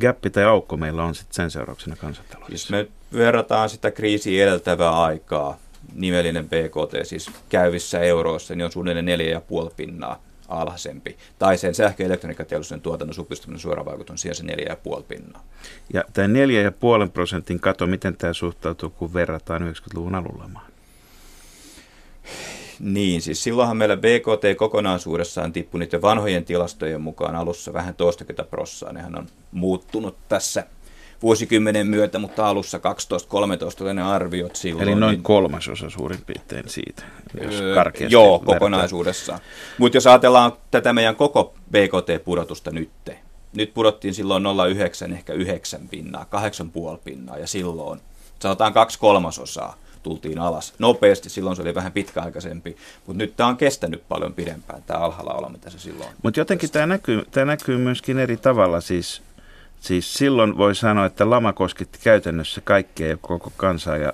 [0.00, 2.76] gappi tai aukko meillä on sitten sen seurauksena kansantaloudessa?
[2.76, 5.58] Jos me verrataan sitä kriisiä edeltävää aikaa,
[5.94, 9.20] nimellinen BKT siis käyvissä euroissa, niin on suunnilleen
[9.66, 11.16] 4,5 pinnaa alhaisempi.
[11.38, 15.44] Tai sen sähkö- ja elektroniikkateollisuuden tuotannon supistuminen suora vaikutus on siellä se 4,5 pinnaa.
[15.92, 16.28] Ja tämä
[17.06, 20.72] 4,5 prosentin kato, miten tämä suhtautuu, kun verrataan 90-luvun alulla maan?
[22.82, 28.92] Niin, siis silloinhan meillä BKT kokonaisuudessaan tippui niiden vanhojen tilastojen mukaan alussa vähän toistakymmentä prossaa.
[28.92, 30.66] Nehän on muuttunut tässä
[31.22, 32.80] vuosikymmenen myötä, mutta alussa 12-13
[33.82, 34.88] oli ne arviot silloin.
[34.88, 37.02] Eli noin niin, kolmasosa suurin piirtein siitä,
[37.42, 37.74] jos öö,
[38.08, 39.40] Joo, kokonaisuudessaan.
[39.78, 42.90] Mutta jos ajatellaan tätä meidän koko BKT-pudotusta nyt,
[43.56, 44.44] nyt pudottiin silloin
[45.08, 46.26] 0,9, ehkä 9 pinnaa,
[46.94, 48.00] 8,5 pinnaa ja silloin
[48.38, 51.30] sanotaan kaksi kolmasosaa tultiin alas nopeasti.
[51.30, 55.48] Silloin se oli vähän pitkäaikaisempi, mutta nyt tämä on kestänyt paljon pidempään, tämä alhaalla olo,
[55.48, 58.80] mitä se silloin Mutta jotenkin tämä näkyy, tämä näkyy myöskin eri tavalla.
[58.80, 59.22] Siis,
[59.80, 64.12] siis silloin voi sanoa, että lama kosketti käytännössä kaikkea ja koko kansaa ja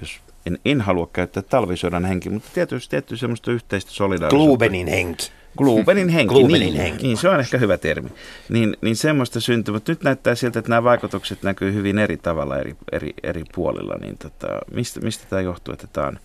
[0.00, 4.46] jos en, en halua käyttää talvisodan henki, mutta tietysti, tietysti semmoista yhteistä solidaarisuutta.
[4.46, 5.30] Klubenin henki.
[5.56, 7.06] Klubenin henki, Klubenin niin, henki.
[7.06, 8.08] niin, se on ehkä hyvä termi.
[8.48, 12.58] Niin, niin semmoista syntyy, mutta nyt näyttää siltä, että nämä vaikutukset näkyy hyvin eri tavalla
[12.58, 13.94] eri, eri, eri puolilla.
[14.00, 16.18] Niin tota, mistä, mistä tämä johtuu, että tämä on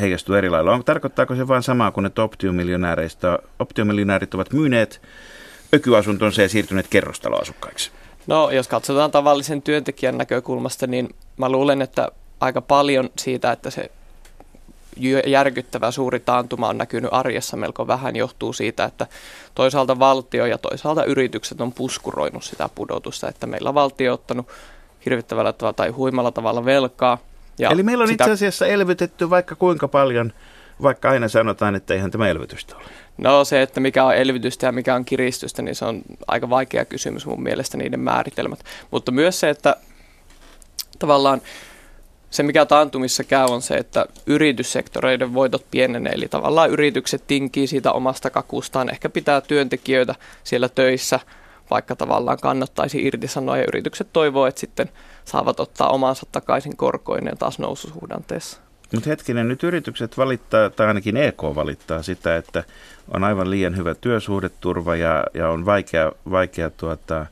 [0.00, 0.72] heijastuu eri lailla?
[0.72, 5.02] On, tarkoittaako se vain samaa kuin että optiomiljonääreistä, optiomiljonäärit ovat myyneet
[5.74, 7.90] ökyasuntonsa ja siirtyneet kerrostaloasukkaiksi?
[8.26, 12.08] No, jos katsotaan tavallisen työntekijän näkökulmasta, niin mä luulen, että
[12.40, 13.90] aika paljon siitä, että se
[15.26, 19.06] järkyttävä suuri taantuma on näkynyt arjessa melko vähän, johtuu siitä, että
[19.54, 24.48] toisaalta valtio ja toisaalta yritykset on puskuroinut sitä pudotusta, että meillä valtio on ottanut
[25.04, 27.18] hirvittävällä tavalla tai huimalla tavalla velkaa.
[27.58, 28.24] Ja Eli meillä on sitä...
[28.24, 30.32] itse asiassa elvytetty vaikka kuinka paljon,
[30.82, 32.84] vaikka aina sanotaan, että eihän tämä elvytystä ole.
[33.18, 36.84] No se, että mikä on elvytystä ja mikä on kiristystä, niin se on aika vaikea
[36.84, 38.64] kysymys mun mielestä niiden määritelmät.
[38.90, 39.76] Mutta myös se, että
[40.98, 41.42] tavallaan
[42.30, 46.12] se, mikä taantumissa käy, on se, että yrityssektoreiden voitot pienenee.
[46.12, 50.14] Eli tavallaan yritykset tinkii siitä omasta kakustaan, ehkä pitää työntekijöitä
[50.44, 51.20] siellä töissä,
[51.70, 53.56] vaikka tavallaan kannattaisi irtisanoa.
[53.56, 54.90] Ja yritykset toivoo, että sitten
[55.24, 58.60] saavat ottaa omansa takaisin korkoineen taas noususuhdanteessa.
[58.94, 62.64] Mutta hetkinen, nyt yritykset valittaa, tai ainakin EK valittaa sitä, että
[63.14, 67.26] on aivan liian hyvä työsuhdeturva ja, ja on vaikea, vaikea tuota,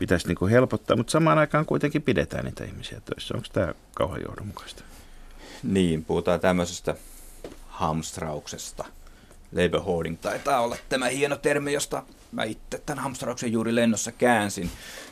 [0.00, 3.34] pitäisi niin kuin helpottaa, mutta samaan aikaan kuitenkin pidetään niitä ihmisiä töissä.
[3.34, 4.82] Onko tämä kauhean johdonmukaista?
[5.62, 6.94] Niin, puhutaan tämmöisestä
[7.68, 8.84] hamstrauksesta.
[9.52, 14.70] Labor hoarding taitaa olla tämä hieno termi, josta mä itse tämän hamstrauksen juuri lennossa käänsin.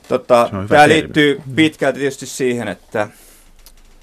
[0.09, 0.89] Tota, tämä termi.
[0.89, 3.09] liittyy pitkälti tietysti siihen, että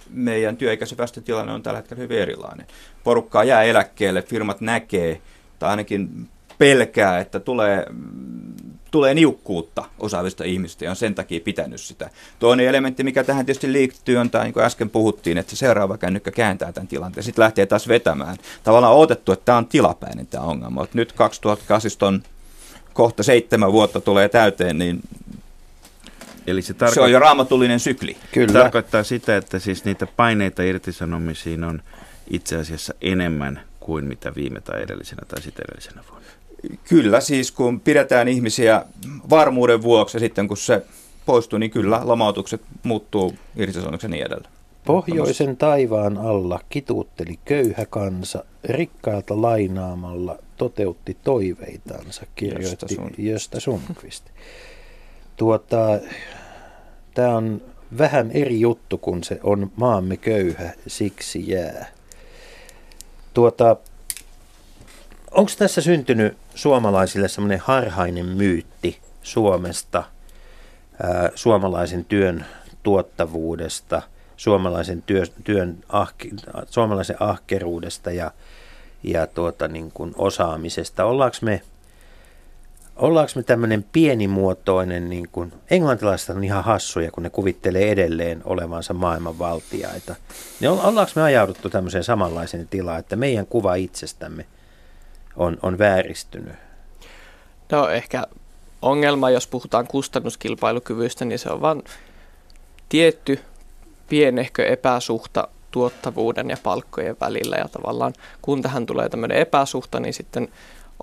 [0.09, 2.67] meidän työikäisen tilanne on tällä hetkellä hyvin erilainen.
[3.03, 5.21] Porukkaa jää eläkkeelle, firmat näkee,
[5.59, 7.85] tai ainakin pelkää, että tulee
[8.95, 12.09] tulee niukkuutta osaavista ihmistä ja on sen takia pitänyt sitä.
[12.39, 15.97] Toinen elementti, mikä tähän tietysti liittyy, on tämä, niin kuin äsken puhuttiin, että se seuraava
[15.97, 17.23] kännykkä kääntää tämän tilanteen.
[17.23, 18.37] Sitten lähtee taas vetämään.
[18.63, 20.83] Tavallaan on odotettu, että tämä on tilapäinen tämä ongelma.
[20.83, 22.23] Että nyt 2008 on
[22.93, 25.01] kohta seitsemän vuotta tulee täyteen, niin
[26.47, 28.17] Eli se, tarko- se on jo raamatullinen sykli.
[28.31, 28.59] Kyllä.
[28.59, 31.81] Tarkoittaa sitä, että siis niitä paineita irtisanomisiin on
[32.29, 36.27] itse asiassa enemmän kuin mitä viime tai edellisenä tai sitä edellisenä vuonna.
[36.89, 38.85] Kyllä, siis kun pidetään ihmisiä
[39.29, 40.85] varmuuden vuoksi ja sitten kun se
[41.25, 44.51] poistuu, niin kyllä lomautukset muuttuu irtisanomiksi niin edelleen.
[44.85, 54.23] Pohjoisen taivaan alla kituutteli köyhä kansa, rikkailta lainaamalla toteutti toiveitansa, kirjoitti Jöstä Sundqvist.
[55.37, 55.99] Tuota,
[57.15, 57.61] Tämä on
[57.97, 61.85] vähän eri juttu, kun se on maamme köyhä, siksi jää.
[63.33, 63.77] Tuota,
[65.31, 70.03] onko tässä syntynyt suomalaisille semmoinen harhainen myytti Suomesta,
[71.35, 72.45] suomalaisen työn
[72.83, 74.01] tuottavuudesta,
[74.37, 76.31] suomalaisen työ, työn ahki,
[76.69, 78.31] suomalaisen ahkeruudesta ja,
[79.03, 81.05] ja tuota, niin kuin osaamisesta?
[81.05, 81.61] Ollaanko me
[82.95, 88.93] ollaanko me tämmöinen pienimuotoinen, niin kuin, englantilaiset on ihan hassuja, kun ne kuvittelee edelleen olevansa
[88.93, 90.15] maailmanvaltiaita.
[90.59, 94.45] Niin ollaanko me ajauduttu tämmöiseen samanlaiseen tilaan, että meidän kuva itsestämme
[95.37, 96.55] on, on vääristynyt?
[97.71, 98.23] No ehkä
[98.81, 101.83] ongelma, jos puhutaan kustannuskilpailukyvystä, niin se on vain
[102.89, 103.39] tietty
[104.09, 107.55] pienehkö epäsuhta tuottavuuden ja palkkojen välillä.
[107.55, 110.47] Ja tavallaan kun tähän tulee tämmöinen epäsuhta, niin sitten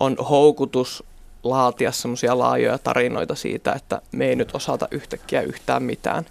[0.00, 1.04] on houkutus
[1.42, 6.26] laatia semmoisia laajoja tarinoita siitä, että me ei nyt osata yhtäkkiä yhtään mitään.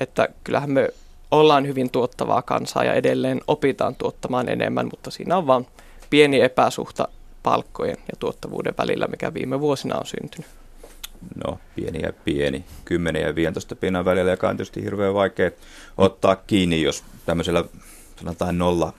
[0.00, 0.88] Että kyllähän me
[1.30, 5.66] ollaan hyvin tuottavaa kansaa ja edelleen opitaan tuottamaan enemmän, mutta siinä on vain
[6.10, 7.08] pieni epäsuhta
[7.42, 10.50] palkkojen ja tuottavuuden välillä, mikä viime vuosina on syntynyt.
[11.46, 15.50] No, pieni ja pieni, 10 ja 15 pinnan välillä, joka on tietysti hirveän vaikea
[15.98, 17.64] ottaa kiinni, jos tämmöisellä
[18.20, 18.92] sanotaan nolla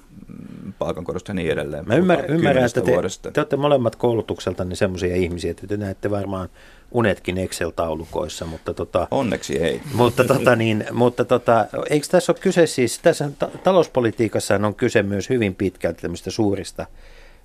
[0.80, 1.88] palkankorosta ja niin edelleen.
[1.88, 6.12] Mä ymmärrän, ymmärrän että te, te olette molemmat koulutukselta niin semmoisia ihmisiä, että te näette
[6.12, 6.50] varmaan
[6.92, 9.82] unetkin Excel-taulukoissa, mutta tota, Onneksi ei.
[9.94, 13.30] Mutta, tota, niin, mutta tota, eikö tässä ole kyse siis, tässä
[13.64, 16.86] talouspolitiikassa on kyse myös hyvin pitkälti tämmöistä suurista,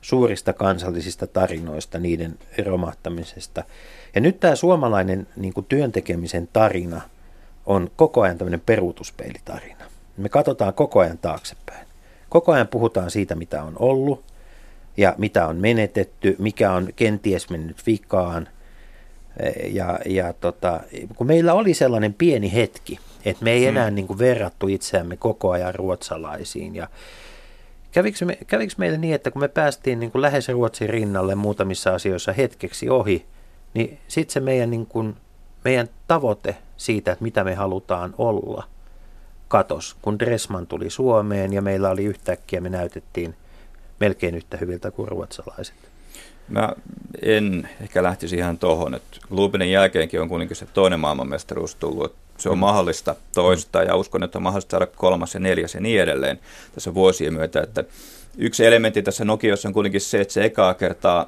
[0.01, 3.65] suurista kansallisista tarinoista, niiden romahtamisesta.
[4.15, 7.01] Ja nyt tämä suomalainen niin kuin työntekemisen tarina
[7.67, 9.85] on koko ajan tämmöinen peruutuspeilitarina.
[10.17, 11.87] Me katsotaan koko ajan taaksepäin.
[12.29, 14.25] Koko ajan puhutaan siitä, mitä on ollut
[14.97, 18.49] ja mitä on menetetty, mikä on kenties mennyt vikaan.
[19.71, 20.81] Ja, ja tota,
[21.17, 23.69] kun meillä oli sellainen pieni hetki, että me ei hmm.
[23.69, 26.75] enää niin kuin verrattu itseämme koko ajan ruotsalaisiin.
[26.75, 26.89] Ja
[27.99, 31.95] kävikö, me, kävikö meille niin, että kun me päästiin niin kuin lähes Ruotsin rinnalle muutamissa
[31.95, 33.27] asioissa hetkeksi ohi,
[33.75, 35.17] niin sitten se meidän, niin kuin,
[35.65, 38.65] meidän tavoite siitä, että mitä me halutaan olla–
[39.49, 43.35] katos, kun Dressman tuli Suomeen ja meillä oli yhtäkkiä, me näytettiin
[44.01, 45.75] melkein yhtä hyviltä kuin ruotsalaiset.
[46.49, 46.73] Mä
[47.23, 52.15] en ehkä lähtisi ihan tuohon, että Lubinin jälkeenkin on kuitenkin se toinen maailmanmestaruus tullut.
[52.39, 56.01] Se on mahdollista toista ja uskon, että on mahdollista saada kolmas ja neljäs ja niin
[56.03, 56.41] edelleen
[56.75, 57.61] tässä vuosien myötä.
[57.61, 57.85] Että
[58.39, 61.27] yksi elementti tässä Nokiassa on kuitenkin se, että se ekaa kertaa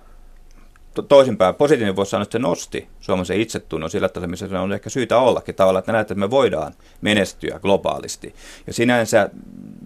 [1.08, 4.90] toisinpäin positiivinen voisi sanoa, että se nosti suomalaisen itsetunnon sillä tavalla, missä se on ehkä
[4.90, 8.34] syytä ollakin tavalla, että näet, että me voidaan menestyä globaalisti.
[8.66, 9.30] Ja sinänsä,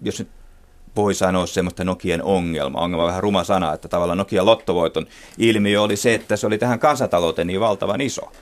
[0.02, 0.28] jos nyt
[0.96, 2.80] voi sanoa semmoista Nokian ongelma.
[2.80, 5.06] Ongelma on vähän ruma sana, että tavallaan Nokia lottovoiton
[5.38, 8.32] ilmiö oli se, että se oli tähän kansantalouteen niin valtavan iso.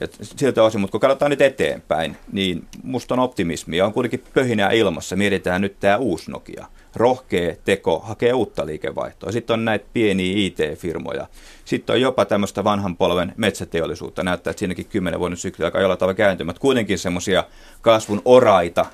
[0.00, 4.24] Et siltä osin, mutta kun katsotaan nyt eteenpäin, niin musta on optimismi ja on kuitenkin
[4.34, 5.16] pöhinää ilmassa.
[5.16, 9.32] Mietitään nyt tämä uusi Nokia rohkea teko hakee uutta liikevaihtoa.
[9.32, 11.26] Sitten on näitä pieniä IT-firmoja.
[11.64, 14.22] Sitten on jopa tämmöistä vanhan polven metsäteollisuutta.
[14.22, 16.58] Näyttää, että siinäkin kymmenen vuoden sykli aika jollain tavalla kääntymät.
[16.58, 17.44] Kuitenkin semmoisia
[17.80, 18.86] kasvun oraita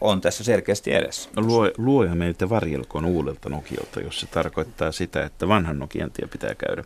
[0.00, 1.30] on tässä selkeästi edessä.
[1.36, 6.26] No luo, luoja meiltä varjelkoon uudelta Nokialta, jos se tarkoittaa sitä, että vanhan Nokian tie
[6.26, 6.84] pitää käydä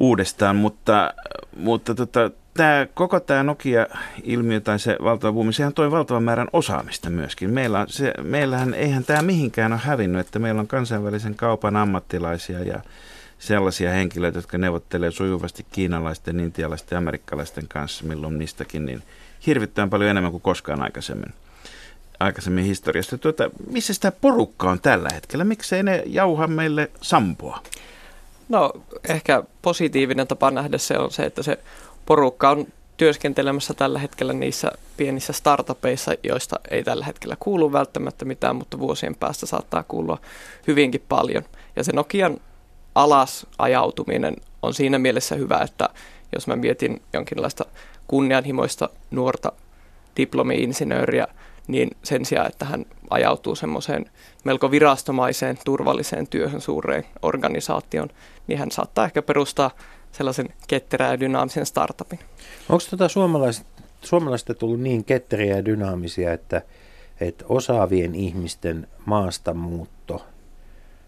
[0.00, 1.14] uudestaan, mutta,
[1.56, 7.10] mutta tota, tämä, koko tämä Nokia-ilmiö tai se valtava buumi, sehän toi valtavan määrän osaamista
[7.10, 7.50] myöskin.
[7.50, 12.80] Meillä, se, meillähän eihän tämä mihinkään ole hävinnyt, että meillä on kansainvälisen kaupan ammattilaisia ja
[13.38, 19.02] sellaisia henkilöitä, jotka neuvottelee sujuvasti kiinalaisten, intialaisten ja amerikkalaisten kanssa, milloin niistäkin, niin
[19.46, 21.32] hirvittävän paljon enemmän kuin koskaan aikaisemmin
[22.20, 23.18] aikaisemmin historiasta.
[23.18, 25.44] Tuota, missä sitä porukka on tällä hetkellä?
[25.44, 27.62] Miksei ne jauha meille sampoa?
[28.48, 28.72] No
[29.08, 31.58] ehkä positiivinen tapa nähdä se on se, että se
[32.06, 38.56] porukka on työskentelemässä tällä hetkellä niissä pienissä startupeissa, joista ei tällä hetkellä kuulu välttämättä mitään,
[38.56, 40.18] mutta vuosien päästä saattaa kuulua
[40.66, 41.42] hyvinkin paljon.
[41.76, 42.40] Ja se Nokian
[42.94, 45.88] alas ajautuminen on siinä mielessä hyvä, että
[46.34, 47.64] jos mä mietin jonkinlaista
[48.06, 49.52] kunnianhimoista nuorta
[50.16, 51.26] diplomi-insinööriä,
[51.66, 54.10] niin sen sijaan, että hän ajautuu semmoiseen
[54.44, 58.08] melko virastomaiseen, turvalliseen työhön suureen organisaation,
[58.46, 59.70] niin hän saattaa ehkä perustaa
[60.12, 62.18] sellaisen ketterää ja dynaamisen startupin.
[62.68, 63.66] Onko tota suomalaiset,
[64.02, 66.62] suomalaisista tullut niin ketteriä ja dynaamisia, että,
[67.20, 70.26] että osaavien ihmisten maastamuutto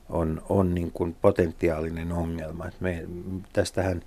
[0.09, 2.67] on, on niin kuin potentiaalinen ongelma?
[2.81, 3.05] Me,
[3.53, 4.03] tästähän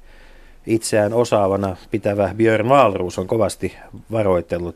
[0.66, 3.76] itseään osaavana pitävä Björn Wahlroos on kovasti
[4.12, 4.76] varoitellut,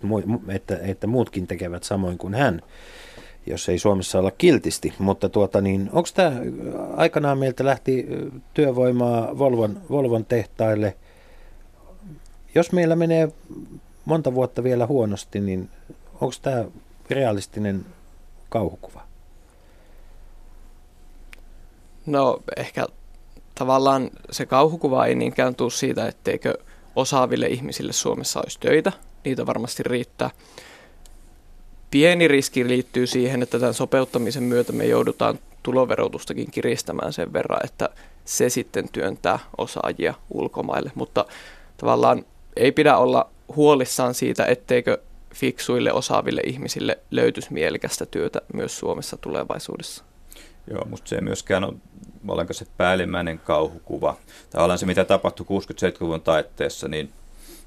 [0.49, 2.61] että, että muutkin tekevät samoin kuin hän
[3.47, 4.93] jos ei Suomessa olla kiltisti.
[4.99, 6.31] Mutta tuota, niin, onko tämä
[6.95, 8.07] aikanaan meiltä lähti
[8.53, 10.97] työvoimaa Volvon, Volvon tehtaille.
[12.55, 13.31] Jos meillä menee
[14.05, 15.69] monta vuotta vielä huonosti, niin
[16.13, 16.65] onko tämä
[17.09, 17.85] realistinen
[18.49, 19.01] kauhukuva?
[22.05, 22.87] No ehkä
[23.55, 26.53] tavallaan se kauhukuva ei niinkään tule siitä, etteikö
[26.95, 28.91] osaaville ihmisille Suomessa olisi töitä.
[29.23, 30.29] Niitä varmasti riittää.
[31.91, 37.89] Pieni riski liittyy siihen, että tämän sopeuttamisen myötä me joudutaan tuloverotustakin kiristämään sen verran, että
[38.25, 40.91] se sitten työntää osaajia ulkomaille.
[40.95, 41.25] Mutta
[41.77, 42.25] tavallaan
[42.55, 44.97] ei pidä olla huolissaan siitä, etteikö
[45.33, 50.03] fiksuille osaaville ihmisille löytyisi mielekästä työtä myös Suomessa tulevaisuudessa.
[50.71, 51.73] Joo, musta se ei myöskään ole
[52.27, 54.17] olenko se päällimmäinen kauhukuva.
[54.49, 57.09] Tavallaan se, mitä tapahtui 60-70-luvun taitteessa, niin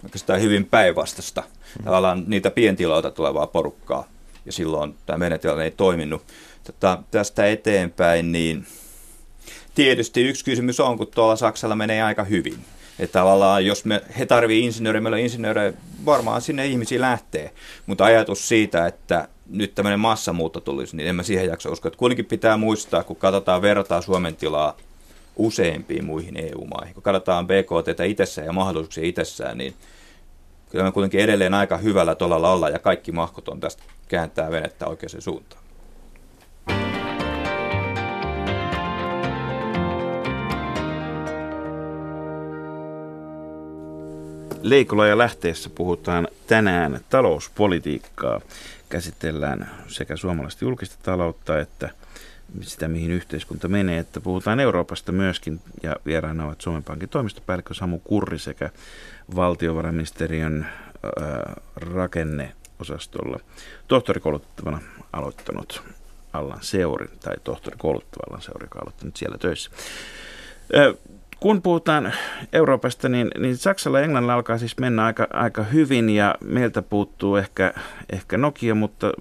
[0.05, 1.43] oikeastaan hyvin päinvastasta.
[1.85, 4.09] Tavallaan niitä pientiloilta tulevaa porukkaa,
[4.47, 6.23] ja silloin tämä tilanne ei toiminut.
[6.65, 8.67] Tota, tästä eteenpäin, niin
[9.75, 12.65] tietysti yksi kysymys on, kun tuolla Saksalla menee aika hyvin.
[12.99, 15.73] Että tavallaan jos me, he tarvii insinöörejä, meillä on insinöörejä,
[16.05, 17.51] varmaan sinne ihmisiä lähtee.
[17.87, 21.89] Mutta ajatus siitä, että nyt tämmöinen massamuutto tulisi, niin en mä siihen jaksa uskoa.
[21.89, 24.77] Että kuitenkin pitää muistaa, kun katsotaan, verrataan Suomen tilaa
[25.37, 29.75] useimpiin muihin EU-maihin, kun katsotaan BKT itsessään ja mahdollisuuksia itsessään, niin
[30.71, 34.87] kyllä me kuitenkin edelleen aika hyvällä tolalla olla ja kaikki mahkot on tästä kääntää venettä
[34.87, 35.63] oikeaan suuntaan.
[44.63, 48.41] Leikola ja lähteessä puhutaan tänään talouspolitiikkaa.
[48.89, 51.91] Käsitellään sekä suomalaista julkista taloutta että
[52.61, 53.99] sitä, mihin yhteiskunta menee.
[53.99, 58.71] Että puhutaan Euroopasta myöskin ja vieraana ovat Suomen Pankin toimistopäällikkö Samu Kurri sekä
[59.37, 60.67] valtiovarainministeriön
[61.03, 63.41] ää, rakenneosastolla
[63.89, 64.81] tohtorikoulutettavana
[65.13, 65.83] aloittanut
[66.33, 69.71] Allan Seuri, tai tohtorikouluttava Allan Seuri, joka on aloittanut siellä töissä.
[71.41, 72.13] Kun puhutaan
[72.53, 77.37] Euroopasta, niin, niin Saksalla ja Englannilla alkaa siis mennä aika, aika hyvin ja meiltä puuttuu
[77.37, 77.75] ehkä,
[78.11, 79.13] ehkä Nokia, mutta,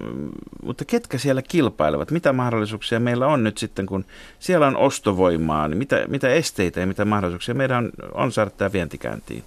[0.62, 2.10] mutta ketkä siellä kilpailevat?
[2.10, 4.04] Mitä mahdollisuuksia meillä on nyt sitten, kun
[4.38, 8.72] siellä on ostovoimaa, niin mitä, mitä esteitä ja mitä mahdollisuuksia meidän on, on saada tämä
[8.72, 9.44] vientikäyntiin?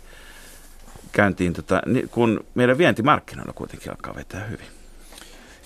[1.12, 4.66] Käyntiin, tota, kun meidän vientimarkkinoilla kuitenkin alkaa vetää hyvin.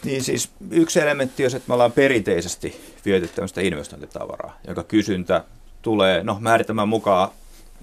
[0.04, 5.44] Niin siis yksi elementti on se, että me ollaan perinteisesti viety tämmöistä investointitavaraa, joka kysyntä
[5.86, 7.30] tulee, no määritelmän mukaan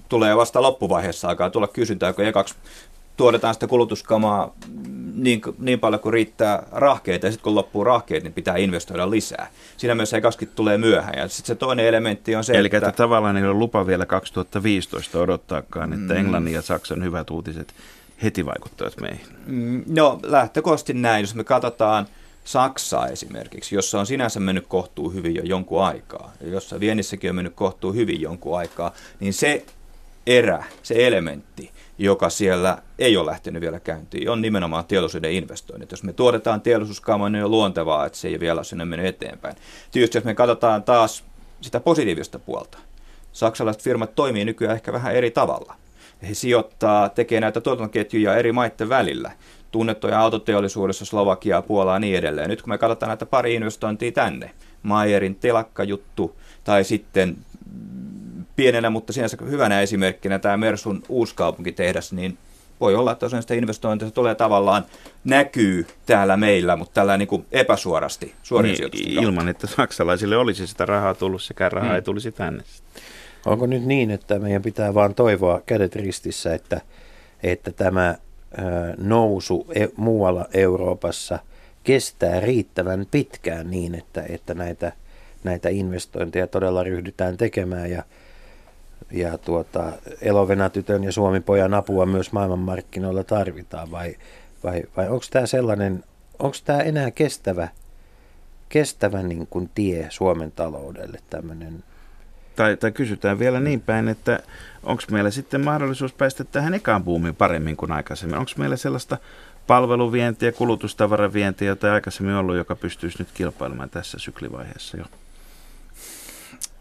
[0.09, 2.55] tulee vasta loppuvaiheessa alkaa tulla kysyntää, kun ekaksi
[3.17, 4.53] tuotetaan sitä kulutuskamaa
[5.15, 9.47] niin, niin paljon kuin riittää rahkeita, ja sitten kun loppuu rahkeet, niin pitää investoida lisää.
[9.77, 11.17] Siinä myös ekaskin tulee myöhään.
[11.17, 12.77] Ja sitten se toinen elementti on se, Eli että...
[12.77, 16.19] että tavallaan ei ole lupa vielä 2015 odottaakaan, että mm.
[16.19, 17.73] Englannin ja Saksan hyvät uutiset
[18.23, 19.25] heti vaikuttavat meihin.
[19.45, 22.07] Mm, no lähtökohtaisesti näin, jos me katsotaan–
[22.43, 27.35] Saksaa esimerkiksi, jossa on sinänsä mennyt kohtuu hyvin jo jonkun aikaa, ja jossa viennissäkin on
[27.35, 29.65] mennyt kohtuu hyvin jonkun aikaa, niin se
[30.27, 35.91] erä, se elementti, joka siellä ei ole lähtenyt vielä käyntiin, on nimenomaan teollisuuden investoinnit.
[35.91, 39.55] Jos me tuotetaan teollisuuskaamoja, niin on luontevaa, että se ei vielä ole sinne mennyt eteenpäin.
[39.91, 41.23] Tietysti jos me katsotaan taas
[41.61, 42.77] sitä positiivista puolta,
[43.31, 45.75] saksalaiset firmat toimii nykyään ehkä vähän eri tavalla.
[46.29, 49.31] He sijoittaa, tekee näitä tuotantoketjuja eri maiden välillä
[49.73, 52.49] tunnettuja autoteollisuudessa, Slovakia, Puolaa ja niin edelleen.
[52.49, 54.51] Nyt kun me katsotaan näitä pari investointia tänne,
[54.83, 57.37] Mayerin telakkajuttu tai sitten
[58.55, 62.37] pienenä, mutta sinänsä hyvänä esimerkkinä tämä Mersun uuskaupunkitehdas, niin
[62.79, 64.85] voi olla, että osa sitä investointia tulee tavallaan
[65.23, 70.85] näkyy täällä meillä, mutta tällä niin kuin epäsuorasti suorien niin, Ilman, että saksalaisille olisi sitä
[70.85, 71.95] rahaa tullut, sekä rahaa hmm.
[71.95, 72.63] ei tulisi tänne.
[73.45, 76.81] Onko nyt niin, että meidän pitää vaan toivoa kädet ristissä, että,
[77.43, 78.15] että tämä
[78.97, 81.39] nousu e, muualla Euroopassa
[81.83, 84.91] kestää riittävän pitkään niin, että, että näitä,
[85.43, 88.03] näitä investointeja todella ryhdytään tekemään ja,
[89.11, 89.91] ja tuota,
[90.21, 94.15] Elovena-tytön ja Suomi-pojan apua myös maailmanmarkkinoilla tarvitaan vai,
[94.63, 96.03] vai, vai onko tämä sellainen,
[96.39, 97.67] onko tämä enää kestävä,
[98.69, 101.83] kestävä niin kuin tie Suomen taloudelle tämmöinen
[102.55, 104.39] tai, tai kysytään vielä niin päin, että
[104.83, 108.37] onko meillä sitten mahdollisuus päästä tähän ekaan buumiin paremmin kuin aikaisemmin?
[108.37, 109.17] Onko meillä sellaista
[109.67, 115.05] palveluvientiä, kulutustavaravientiä, jota aikaisemmin ollut, joka pystyisi nyt kilpailemaan tässä syklivaiheessa jo?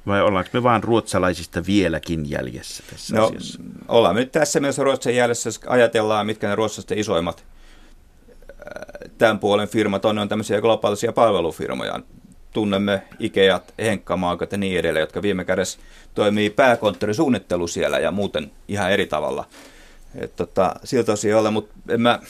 [0.07, 3.61] Vai ollaanko me vaan ruotsalaisista vieläkin jäljessä tässä no, asiassa?
[3.89, 7.45] Ollaan me nyt tässä mielessä Ruotsin jäljessä, jos ajatellaan, mitkä ne ruotsalaisten isoimmat
[9.19, 12.01] tämän puolen firmat on, ne on tämmöisiä globaalisia palvelufirmoja
[12.53, 15.79] tunnemme Ikeat, Henkkamaakat ja niin edelleen, jotka viime kädessä
[16.15, 19.45] toimii pääkonttorisuunnittelu siellä ja muuten ihan eri tavalla.
[20.15, 22.21] Et tota, siltä osin ole, mutta en mä,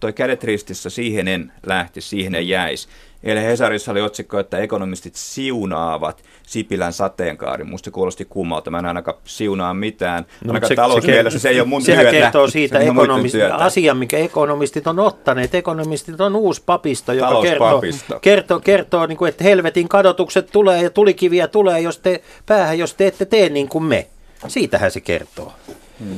[0.00, 2.88] toi kädet ristissä siihen en lähti, siihen en jäisi.
[3.22, 7.64] Eilen Hesarissa oli otsikko, että ekonomistit siunaavat Sipilän sateenkaari.
[7.64, 8.70] Musta kuulosti kummalta.
[8.70, 10.26] Mä en ainakaan siunaa mitään.
[10.44, 12.20] No, ainakaan se, talousmielessä se, se ei ole mun Sehän työtä.
[12.20, 15.54] kertoo siitä ekonomisti, asia, mikä ekonomistit on ottaneet.
[15.54, 17.82] Ekonomistit on uusi papisto, joka kertoo,
[18.20, 22.94] kertoo, kertoo niin kuin, että helvetin kadotukset tulee ja tulikiviä tulee jos te, päähän, jos
[22.94, 24.06] te ette tee niin kuin me.
[24.48, 25.52] Siitähän se kertoo.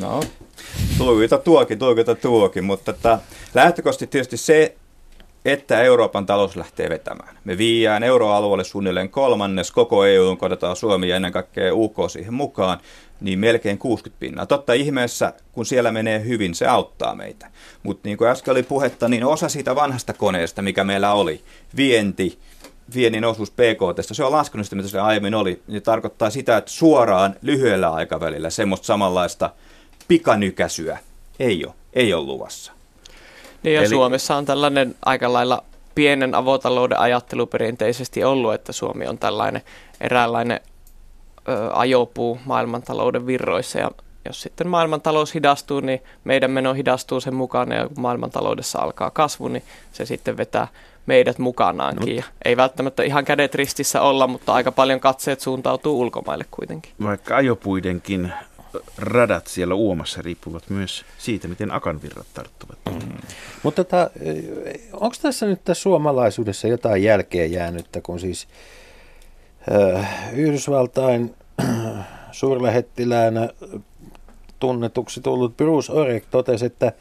[0.01, 0.21] No,
[0.99, 3.19] tulkita tuokin, tulkita tuokin, mutta että
[3.55, 4.75] lähtökohtaisesti tietysti se,
[5.45, 7.39] että Euroopan talous lähtee vetämään.
[7.45, 12.35] Me viiään euroalueelle suunnilleen kolmannes, koko EU, kun otetaan Suomi ja ennen kaikkea UK siihen
[12.35, 12.81] mukaan,
[13.21, 14.47] niin melkein 60 pinnaa.
[14.47, 17.51] Totta ihmeessä, kun siellä menee hyvin, se auttaa meitä.
[17.83, 21.41] Mutta niin kuin äsken oli puhetta, niin osa siitä vanhasta koneesta, mikä meillä oli,
[21.77, 22.39] vienti,
[22.95, 25.63] viennin osuus PKT, se on laskenut sitä, mitä se aiemmin oli.
[25.73, 29.51] Se tarkoittaa sitä, että suoraan lyhyellä aikavälillä semmoista samanlaista
[30.09, 30.99] pikanykäsyä
[31.39, 32.80] ei ole, ei ole luvassa.
[33.63, 33.89] Niin ja Eli...
[33.89, 39.63] Suomessa on tällainen aika lailla pienen avotalouden ajattelu perinteisesti ollut, että Suomi on tällainen
[40.01, 40.61] eräänlainen
[41.49, 43.91] ö, ajopuu maailmantalouden virroissa ja
[44.25, 49.49] jos sitten maailmantalous hidastuu, niin meidän meno hidastuu sen mukaan ja kun maailmantaloudessa alkaa kasvu,
[49.49, 50.69] niin se sitten vetää
[51.07, 52.17] meidät mukanaankin.
[52.17, 52.23] No.
[52.45, 56.93] ei välttämättä ihan kädet ristissä olla, mutta aika paljon katseet suuntautuu ulkomaille kuitenkin.
[57.03, 58.33] Vaikka ajopuidenkin
[58.97, 62.79] radat siellä uomassa riippuvat myös siitä, miten akanvirrat tarttuvat.
[62.91, 63.19] Mm.
[63.63, 64.11] Mutta tota,
[64.93, 68.49] onko tässä nyt tässä suomalaisuudessa jotain jälkeä jäänyttä, kun siis
[69.73, 73.49] äh, Yhdysvaltain äh, suurlähettiläänä
[74.59, 76.93] tunnetuksi tullut Bruce Orek totesi, että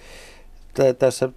[0.74, 1.30] t- tässä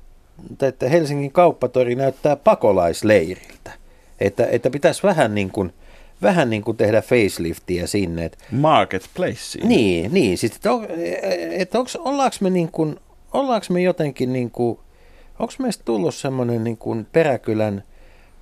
[0.62, 3.72] että Helsingin kauppatori näyttää pakolaisleiriltä.
[4.20, 5.72] Että, että pitäisi vähän niin kuin–
[6.22, 8.24] vähän niin kuin tehdä faceliftiä sinne.
[8.24, 9.58] Että, Marketplace.
[9.64, 10.38] Niin, niin.
[10.38, 10.86] Siis, että, on,
[11.50, 12.96] että onks, ollaanko me niin kuin,
[13.32, 14.78] ollaanko me jotenkin niin kuin,
[15.38, 17.82] onko meistä tullut semmoinen niin kuin peräkylän,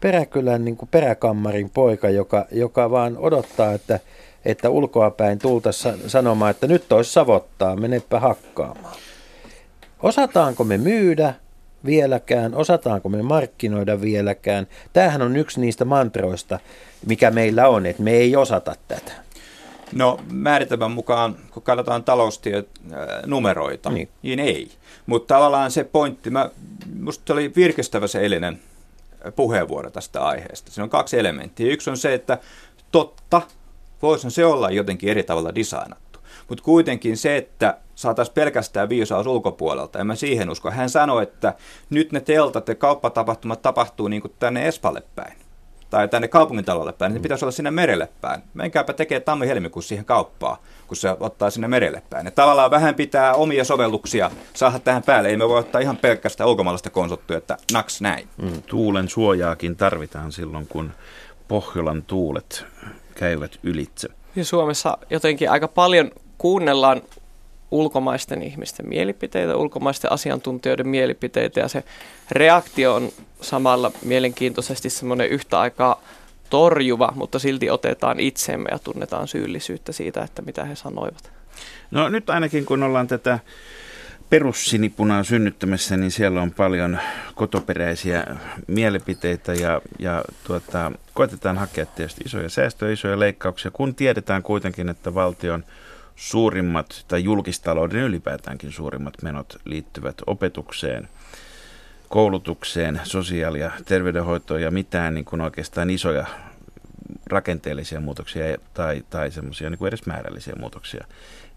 [0.01, 4.01] peräkylän niin kuin peräkammarin poika, joka, joka vaan odottaa, että,
[4.45, 8.97] että ulkoapäin tultaisiin sanomaan, että nyt olisi savottaa, menepä hakkaamaan.
[10.03, 11.35] Osataanko me myydä
[11.85, 14.67] vieläkään, osataanko me markkinoida vieläkään.
[14.93, 16.59] Tämähän on yksi niistä mantroista,
[17.07, 19.13] mikä meillä on, että me ei osata tätä.
[19.93, 22.05] No määritelmän mukaan, kun katsotaan
[23.27, 24.09] numeroita, niin.
[24.23, 24.71] niin ei.
[25.07, 26.51] Mutta tavallaan se pointti, mä,
[27.01, 28.61] musta oli virkistävä se eilinen
[29.37, 30.71] puheenvuoro tästä aiheesta.
[30.71, 31.73] Siinä on kaksi elementtiä.
[31.73, 32.39] Yksi on se, että
[32.93, 33.43] totta,
[34.03, 36.10] voisi se olla jotenkin eri tavalla designattu.
[36.51, 40.71] Mutta kuitenkin se, että saataisiin pelkästään viisaus ulkopuolelta, en mä siihen usko.
[40.71, 41.55] Hän sanoi, että
[41.91, 45.33] nyt ne teltat ja kauppatapahtumat tapahtuu niin kuin tänne Espalle päin
[45.91, 48.43] tai tänne kaupungintalolle päin, niin pitäisi olla sinne merelle päin.
[48.55, 52.25] Menkääpä tekee tammi-helmikuussa siihen kauppaa, kun se ottaa sinne merelle päin.
[52.25, 55.29] Ja tavallaan vähän pitää omia sovelluksia saada tähän päälle.
[55.29, 58.29] Ei me voi ottaa ihan pelkästään ulkomaalaista konsottua, että naks näin.
[58.43, 58.63] Mm.
[58.63, 60.93] Tuulen suojaakin tarvitaan silloin, kun
[61.49, 62.65] Pohjolan tuulet
[63.15, 64.09] käyvät ylitse.
[64.37, 66.11] Ja Suomessa jotenkin aika paljon
[66.41, 67.03] kuunnellaan
[67.71, 71.85] ulkomaisten ihmisten mielipiteitä, ulkomaisten asiantuntijoiden mielipiteitä ja se
[72.31, 73.09] reaktio on
[73.41, 76.03] samalla mielenkiintoisesti semmoinen yhtä aikaa
[76.51, 81.33] torjuva, mutta silti otetaan itsemme ja tunnetaan syyllisyyttä siitä, että mitä he sanoivat.
[81.91, 83.39] No nyt ainakin kun ollaan tätä
[84.31, 86.99] perussinipunaa synnyttämässä, niin siellä on paljon
[87.35, 88.25] kotoperäisiä
[88.67, 95.15] mielipiteitä ja, ja tuota, koetetaan hakea tietysti isoja säästöjä, isoja leikkauksia, kun tiedetään kuitenkin, että
[95.15, 95.65] valtion
[96.21, 101.09] suurimmat tai julkistalouden ylipäätäänkin suurimmat menot liittyvät opetukseen,
[102.09, 106.27] koulutukseen, sosiaali- ja terveydenhoitoon ja mitään niin kuin oikeastaan isoja
[107.27, 111.07] rakenteellisia muutoksia tai, tai semmoisia niin edes määrällisiä muutoksia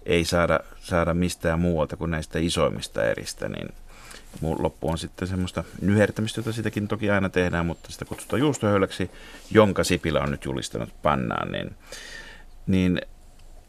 [0.06, 3.70] ei saada, saada mistään muualta kuin näistä isoimmista eristä, niin
[4.42, 9.12] loppu on sitten semmoista nyhertämistä, jota sitäkin toki aina tehdään, mutta sitä kutsutaan juustohöyläksi,
[9.52, 11.76] jonka Sipilä on nyt julistanut pannaan, niin,
[12.68, 13.02] niin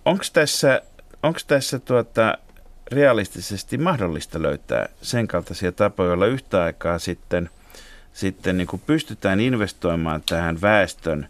[0.05, 0.83] Onko tässä,
[1.23, 2.39] onks tässä tuota,
[2.93, 7.51] realistisesti mahdollista löytää sen kaltaisia tapoja, joilla yhtä aikaa sitten,
[8.13, 11.29] sitten niin pystytään investoimaan tähän väestön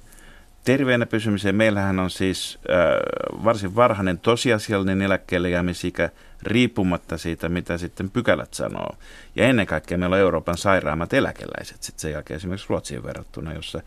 [0.65, 1.55] terveenä pysymiseen.
[1.55, 6.11] Meillähän on siis äh, varsin varhainen tosiasiallinen eläkkeelle jäämisikä
[6.43, 8.97] riippumatta siitä, mitä sitten pykälät sanoo.
[9.37, 13.81] Ja ennen kaikkea meillä on Euroopan sairaammat eläkeläiset sitten sen jälkeen esimerkiksi Ruotsiin verrattuna, jossa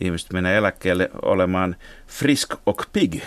[0.00, 1.76] ihmiset menee eläkkeelle olemaan
[2.06, 3.22] frisk och pig,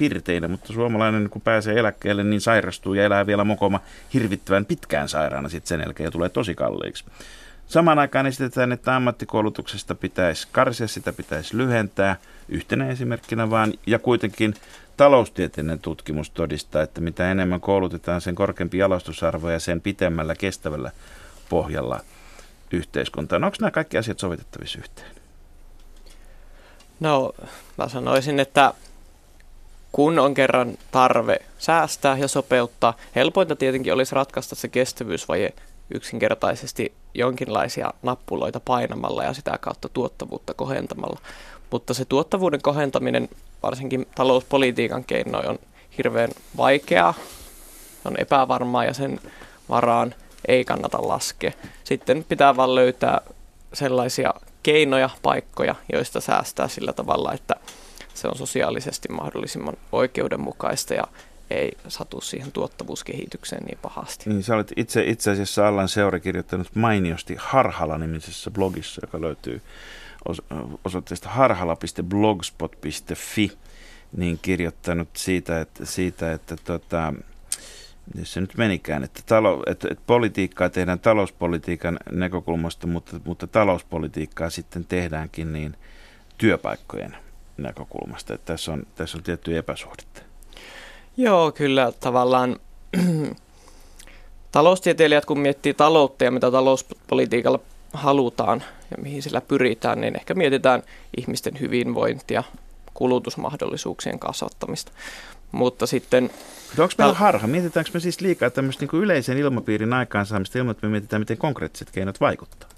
[0.00, 3.80] pirteinä, mutta suomalainen kun pääsee eläkkeelle, niin sairastuu ja elää vielä mokoma
[4.14, 7.04] hirvittävän pitkään sairaana sitten sen jälkeen ja tulee tosi kalliiksi.
[7.66, 12.16] Samaan aikaan esitetään, että ammattikoulutuksesta pitäisi karsia, sitä pitäisi lyhentää
[12.48, 14.54] yhtenä esimerkkinä vaan, ja kuitenkin
[14.96, 20.90] taloustieteellinen tutkimus todistaa, että mitä enemmän koulutetaan, sen korkeampi jalostusarvo ja sen pitemmällä kestävällä
[21.48, 22.00] pohjalla
[22.70, 23.44] yhteiskuntaan.
[23.44, 25.10] Onko nämä kaikki asiat sovitettavissa yhteen?
[27.00, 27.32] No,
[27.78, 28.74] mä sanoisin, että
[29.92, 35.54] kun on kerran tarve säästää ja sopeuttaa, helpointa tietenkin olisi ratkaista se kestävyysvaje
[35.94, 41.20] yksinkertaisesti jonkinlaisia nappuloita painamalla ja sitä kautta tuottavuutta kohentamalla.
[41.70, 43.28] Mutta se tuottavuuden kohentaminen
[43.62, 45.58] varsinkin talouspolitiikan keinoin on
[45.98, 47.14] hirveän vaikeaa,
[48.04, 49.20] on epävarmaa ja sen
[49.68, 50.14] varaan
[50.48, 51.52] ei kannata laskea.
[51.84, 53.20] Sitten pitää vaan löytää
[53.72, 57.56] sellaisia keinoja, paikkoja, joista säästää sillä tavalla, että
[58.20, 61.04] se on sosiaalisesti mahdollisimman oikeudenmukaista ja
[61.50, 64.30] ei satu siihen tuottavuuskehitykseen niin pahasti.
[64.30, 69.62] Niin, sä olet itse, itse asiassa Allan Seura kirjoittanut mainiosti Harhala-nimisessä blogissa, joka löytyy
[70.84, 73.52] osoitteesta harhala.blogspot.fi,
[74.16, 77.14] niin kirjoittanut siitä, että, siitä, että tota,
[78.22, 84.84] se nyt menikään, että, talo, että, että politiikkaa tehdään talouspolitiikan näkökulmasta, mutta, mutta talouspolitiikkaa sitten
[84.84, 85.76] tehdäänkin niin
[86.38, 87.16] työpaikkojen
[87.62, 88.34] näkökulmasta.
[88.34, 90.22] Että tässä on, tässä on tiettyjä epäsuhdetta.
[91.16, 92.56] Joo, kyllä tavallaan
[94.52, 97.60] taloustieteilijät, kun miettii taloutta ja mitä talouspolitiikalla
[97.92, 100.82] halutaan ja mihin sillä pyritään, niin ehkä mietitään
[101.16, 102.44] ihmisten hyvinvointia,
[102.94, 104.92] kulutusmahdollisuuksien kasvattamista.
[105.52, 106.24] Mutta sitten...
[106.24, 107.46] Mutta onko meillä harha?
[107.46, 111.90] Mietitäänkö me siis liikaa tämmöistä niin yleisen ilmapiirin aikaansaamista ilman, että me mietitään, miten konkreettiset
[111.90, 112.68] keinot vaikuttaa?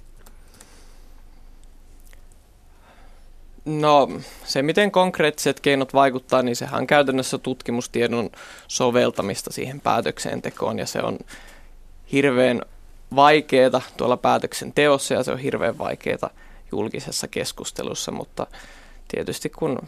[3.65, 4.09] No
[4.45, 8.31] se, miten konkreettiset keinot vaikuttaa, niin sehän on käytännössä tutkimustiedon
[8.69, 11.19] soveltamista siihen päätöksentekoon ja se on
[12.13, 12.63] hirveän
[13.17, 16.31] vaikeaa tuolla päätöksenteossa ja se on hirveän vaikeaa
[16.73, 18.47] julkisessa keskustelussa, mutta
[19.09, 19.79] tietysti kun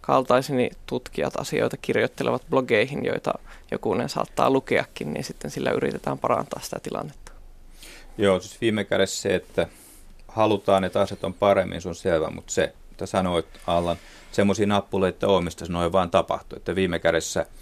[0.00, 3.32] kaltaiseni tutkijat asioita kirjoittelevat blogeihin, joita
[3.70, 7.32] jokunen saattaa lukeakin, niin sitten sillä yritetään parantaa sitä tilannetta.
[8.18, 9.68] Joo, siis viime kädessä se, että
[10.28, 13.96] halutaan, että asiat on paremmin, se on selvä, mutta se, mitä sanoit Allan,
[14.32, 17.46] semmoisia nappuleita on, mistä noin vaan tapahtuu, että viime kädessä–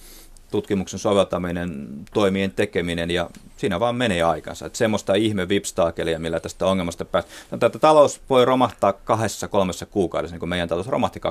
[0.51, 4.66] tutkimuksen soveltaminen, toimien tekeminen ja siinä vaan menee aikansa.
[4.66, 7.30] Että semmoista ihme vipstaakelia, millä tästä ongelmasta päästä.
[7.51, 11.22] No, tätä talous voi romahtaa kahdessa kolmessa kuukaudessa, niin kuin meidän talous romahti 2008-2009.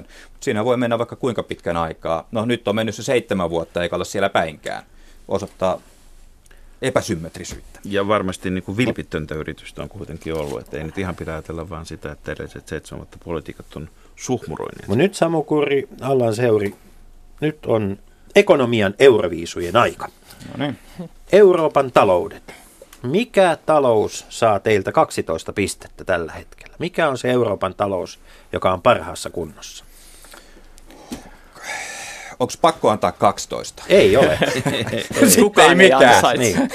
[0.00, 2.28] Mutta siinä voi mennä vaikka kuinka pitkän aikaa.
[2.32, 4.82] No nyt on mennyt se seitsemän vuotta eikä olla siellä päinkään.
[5.28, 5.80] Osoittaa
[6.82, 7.80] epäsymmetrisyyttä.
[7.84, 11.68] Ja varmasti niin kuin vilpittöntä yritystä on kuitenkin ollut, että ei nyt ihan pidä ajatella
[11.68, 14.88] vaan sitä, että edelliset seitsemän vuotta politiikat on suhmuroineet.
[14.88, 16.74] Mutta nyt Samu Kuri, Allan Seuri,
[17.40, 17.98] nyt on
[18.34, 20.08] ekonomian euroviisujen aika.
[20.48, 20.78] No niin.
[21.32, 22.54] Euroopan taloudet.
[23.02, 26.76] Mikä talous saa teiltä 12 pistettä tällä hetkellä?
[26.78, 28.18] Mikä on se Euroopan talous,
[28.52, 29.84] joka on parhaassa kunnossa?
[32.40, 33.82] Onko pakko antaa 12?
[33.88, 34.38] Ei ole.
[35.42, 36.38] Kukaan ei mitään.
[36.38, 36.70] Niin.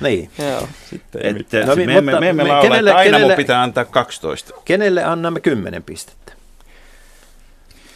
[0.00, 0.30] niin.
[0.38, 0.68] Joo.
[0.90, 1.66] Sitten ei mitään.
[1.66, 4.54] No, me, emme, me emme laula, kenelle, että aina kenelle, pitää antaa 12.
[4.64, 6.32] Kenelle annamme 10 pistettä?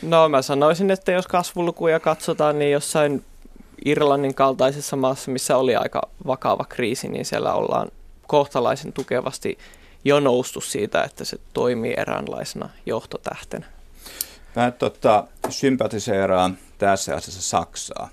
[0.03, 3.25] No mä sanoisin, että jos kasvulukuja katsotaan, niin jossain
[3.85, 7.89] Irlannin kaltaisessa maassa, missä oli aika vakava kriisi, niin siellä ollaan
[8.27, 9.59] kohtalaisen tukevasti
[10.05, 13.67] jo noustu siitä, että se toimii eräänlaisena johtotähtenä.
[14.59, 18.09] Mä tota, sympatiseeraan tässä asiassa Saksaa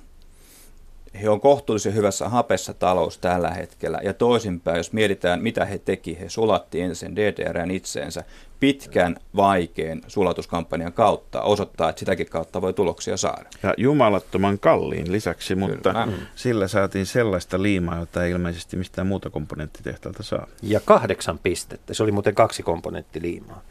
[1.21, 3.99] he on kohtuullisen hyvässä hapessa talous tällä hetkellä.
[4.03, 8.23] Ja toisinpäin, jos mietitään, mitä he teki, he sulatti ensin DDRn itseensä
[8.59, 13.49] pitkän, vaikean sulatuskampanjan kautta, osoittaa, että sitäkin kautta voi tuloksia saada.
[13.63, 16.07] Ja jumalattoman kalliin lisäksi, mutta Kyllä.
[16.35, 20.47] sillä saatiin sellaista liimaa, jota ei ilmeisesti mistään muuta komponenttitehtaalta saa.
[20.61, 23.61] Ja kahdeksan pistettä, se oli muuten kaksi komponenttiliimaa.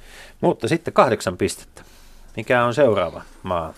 [0.40, 1.82] Mutta sitten kahdeksan pistettä.
[2.37, 3.74] Mikä on seuraava maa?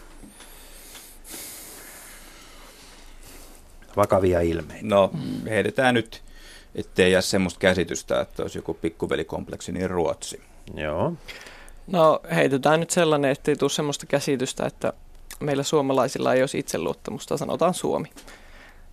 [3.96, 4.86] vakavia ilmeitä?
[4.86, 5.10] No,
[5.48, 6.22] heitetään nyt,
[6.74, 10.42] ettei jää semmoista käsitystä, että olisi joku pikkuvelikompleksi, niin Ruotsi.
[10.74, 11.12] Joo.
[11.86, 14.92] No, heitetään nyt sellainen, ettei tule semmoista käsitystä, että
[15.40, 18.08] meillä suomalaisilla ei olisi itseluottamusta, sanotaan Suomi.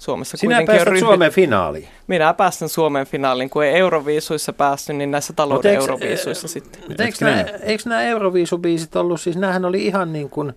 [0.03, 0.99] Suomessa Sinä päästät ryhdy...
[0.99, 1.87] Suomen finaaliin.
[2.07, 3.49] Minä päästän Suomen finaaliin.
[3.49, 6.81] Kun ei Euroviisuissa päässyt, niin näissä talouden eikö, Euroviisuissa sitten.
[6.99, 10.53] Eikö nämä, eikö nämä Euroviisubiisit ollut, siis näähän oli ihan niin kuin,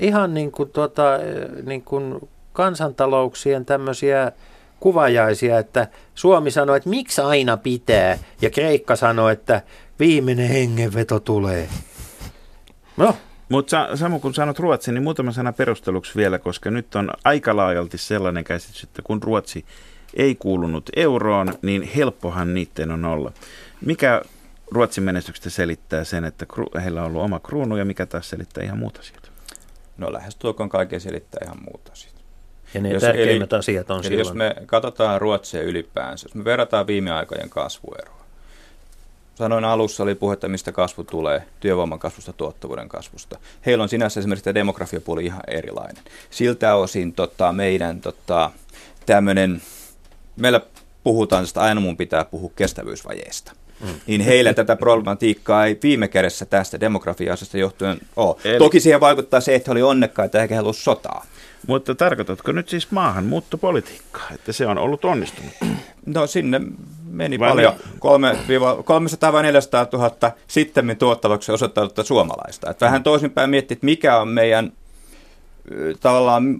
[0.00, 1.02] ihan niin kuin, tuota,
[1.66, 4.32] niin kuin kansantalouksien tämmöisiä
[4.80, 9.62] kuvajaisia, että Suomi sanoi, että miksi aina pitää, ja Kreikka sanoi, että
[9.98, 11.68] viimeinen hengenveto tulee.
[12.96, 13.16] No.
[13.52, 17.98] Mutta Samu, kun sanot Ruotsi, niin muutama sana perusteluksi vielä, koska nyt on aika laajalti
[17.98, 19.64] sellainen käsitys, että kun Ruotsi
[20.14, 23.32] ei kuulunut euroon, niin helppohan niiden on olla.
[23.80, 24.22] Mikä
[24.70, 26.46] Ruotsin menestyksestä selittää sen, että
[26.82, 29.30] heillä on ollut oma kruunu ja mikä taas selittää ihan muuta asiat?
[29.98, 32.14] No lähestulkoon kaiken selittää ihan muuta asiat.
[32.74, 34.26] Ja ne jos, tärkeimmät eli, asiat on eli silloin.
[34.26, 38.21] Jos me katsotaan Ruotsia ylipäänsä, jos me verrataan viime aikojen kasvueroa,
[39.42, 43.38] sanoin alussa, oli puhetta, mistä kasvu tulee, työvoiman kasvusta, tuottavuuden kasvusta.
[43.66, 46.04] Heillä on sinänsä esimerkiksi tämä demografiapuoli ihan erilainen.
[46.30, 48.50] Siltä osin tota, meidän tota,
[49.06, 49.62] tämmöinen,
[50.36, 50.60] meillä
[51.04, 53.52] puhutaan, että aina mun pitää puhua kestävyysvajeesta.
[53.80, 53.88] Mm.
[54.06, 58.36] Niin heillä tätä problematiikkaa ei viime kädessä tästä demografia-asiasta johtuen ole.
[58.44, 58.58] Eli...
[58.58, 61.26] Toki siihen vaikuttaa se, että he oli onnekkaita eikä he ollut sotaa.
[61.66, 65.52] Mutta tarkoitatko nyt siis maahanmuuttopolitiikkaa, että se on ollut onnistunut?
[66.06, 66.60] No sinne
[67.12, 67.72] meni vai paljon,
[68.84, 72.70] 300 vai 400 000 sitten tuottavaksi osoittaututta suomalaista.
[72.70, 73.04] Että vähän mm.
[73.04, 74.72] toisinpäin miettiä, että mikä on meidän
[76.00, 76.58] tavallaan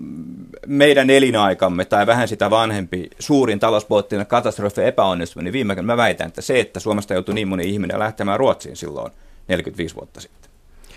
[0.67, 6.43] meidän elinaikamme tai vähän sitä vanhempi suurin talouspoliittinen katastrofi epäonnistuminen, niin viime mä väitän, että
[6.43, 9.13] se, että Suomesta joutui niin moni ihminen lähtemään Ruotsiin silloin
[9.49, 10.51] 45 vuotta sitten.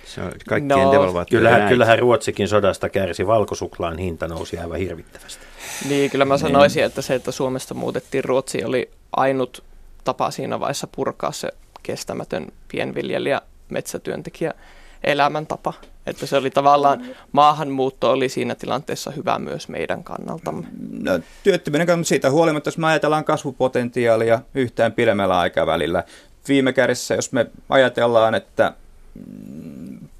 [0.05, 5.45] Se on kaikkien no, kyllähän, kyllähän Ruotsikin sodasta kärsi, valkosuklaan hinta nousi aivan hirvittävästi.
[5.89, 9.63] Niin, kyllä mä sanoisin, että se, että Suomesta muutettiin Ruotsiin, oli ainut
[10.03, 11.49] tapa siinä vaiheessa purkaa se
[11.83, 14.53] kestämätön pienviljelijä, metsätyöntekijä
[15.03, 15.73] elämäntapa.
[16.05, 20.67] Että se oli tavallaan, maahanmuutto oli siinä tilanteessa hyvä myös meidän kannaltamme.
[21.01, 26.03] No, työttömyyden kannalta siitä huolimatta, jos me ajatellaan kasvupotentiaalia yhtään pidemmällä aikavälillä,
[26.47, 28.73] viime kädessä, jos me ajatellaan, että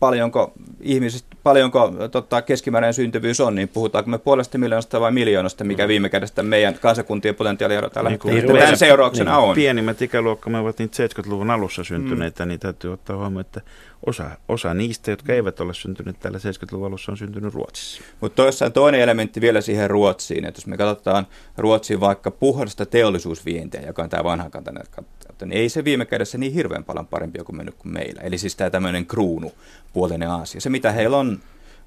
[0.05, 5.83] paljonko ihmisistä, paljonko tota, keskimääräinen syntyvyys on, niin puhutaanko me puolesta miljoonasta vai miljoonasta, mikä
[5.83, 5.87] mm.
[5.87, 9.55] viime kädessä meidän kansakuntien potentiaalia tällä niin, tämän seurauksena niin, on.
[9.55, 12.49] Pienimmät ikäluokkamme ovat niitä 70-luvun alussa syntyneitä, mm.
[12.49, 13.61] niin täytyy ottaa huomioon, että
[14.05, 18.01] osa, osa niistä, jotka eivät ole syntyneet tällä 70-luvun alussa, on syntynyt Ruotsissa.
[18.21, 21.27] Mutta toisaalta toinen elementti vielä siihen Ruotsiin, että jos me katsotaan
[21.57, 24.83] Ruotsiin vaikka puhdasta teollisuusvientiä, joka on tämä vanhankantainen
[25.41, 28.21] niin ei se viime kädessä niin hirveän paljon parempi kuin mennyt kuin meillä.
[28.21, 29.53] Eli siis tämä tämmöinen kruunu
[29.93, 30.61] puolinen Aasia.
[30.61, 31.39] Se mitä heillä on,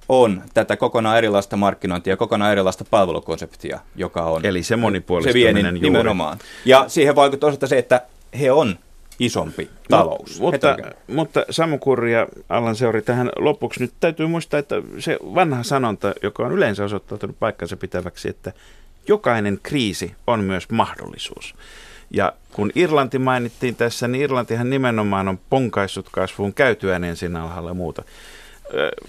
[0.09, 4.45] on tätä kokonaan erilaista markkinointia kokonaan erilaista palvelukonseptia, joka on...
[4.45, 5.81] Eli se monipuolistuminen se juuri.
[5.81, 6.39] nimenomaan.
[6.65, 8.03] Ja siihen vaikuttaa se, että
[8.41, 8.79] he on
[9.19, 10.41] isompi talous.
[10.41, 10.77] No, mutta,
[11.07, 16.15] mutta Samu Kurri ja Allan Seuri, tähän lopuksi nyt täytyy muistaa, että se vanha sanonta,
[16.23, 18.53] joka on yleensä osoittautunut paikkansa pitäväksi, että
[19.09, 21.55] jokainen kriisi on myös mahdollisuus.
[22.11, 28.03] Ja kun Irlanti mainittiin tässä, niin Irlantihan nimenomaan on ponkaissut kasvuun käytyään ensin alhaalla muuta.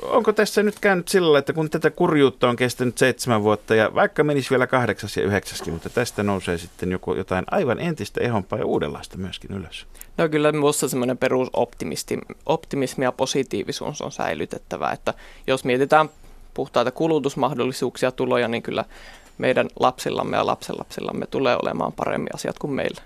[0.01, 4.23] Onko tässä nyt käynyt sillä että kun tätä kurjuutta on kestänyt seitsemän vuotta ja vaikka
[4.23, 8.65] menisi vielä kahdeksas ja yhdeksäskin, mutta tästä nousee sitten joku, jotain aivan entistä ehompaa ja
[8.65, 9.85] uudenlaista myöskin ylös?
[10.17, 15.13] No kyllä minusta semmoinen perusoptimismi ja positiivisuus on säilytettävä, että
[15.47, 16.09] jos mietitään
[16.53, 18.85] puhtaita kulutusmahdollisuuksia, tuloja, niin kyllä
[19.39, 23.01] meidän lapsillamme ja lapsenlapsillamme tulee olemaan paremmin asiat kuin meillä.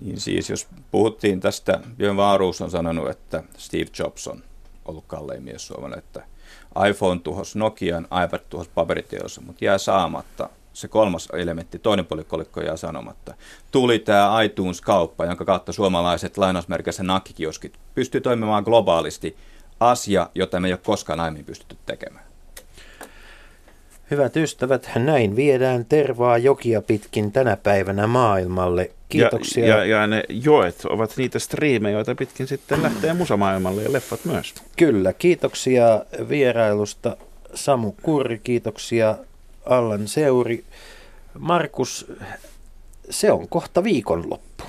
[0.00, 4.42] Niin siis, jos puhuttiin tästä, Björn Vaaruus on sanonut, että Steve Jobs on
[4.84, 6.22] ollut kallein mies suomalainen, että
[6.88, 12.60] iPhone tuhos Nokian, iPad tuhos paperiteossa, mutta jää saamatta se kolmas elementti, toinen puoli kolikko
[12.60, 13.34] jää sanomatta.
[13.70, 19.36] Tuli tämä iTunes-kauppa, jonka kautta suomalaiset lainausmerkissä nakkikioskit pystyy toimimaan globaalisti.
[19.80, 22.25] Asia, jota me ei ole koskaan aiemmin pystytty tekemään.
[24.10, 28.90] Hyvät ystävät, näin viedään tervaa jokia pitkin tänä päivänä maailmalle.
[29.08, 29.66] Kiitoksia.
[29.66, 34.24] Ja, ja, ja ne joet ovat niitä striimejä, joita pitkin sitten lähtee musamaailmalle ja leffat
[34.24, 34.54] myös.
[34.76, 37.16] Kyllä, kiitoksia vierailusta
[37.54, 39.16] Samu Kurri, kiitoksia
[39.64, 40.64] Allan Seuri.
[41.38, 42.12] Markus,
[43.10, 44.64] se on kohta viikonloppu.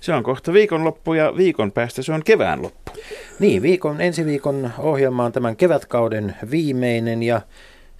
[0.00, 2.92] Se on kohta viikonloppu ja viikon päästä se on kevään loppu.
[3.38, 7.40] Niin, viikon, ensi viikon ohjelma on tämän kevätkauden viimeinen ja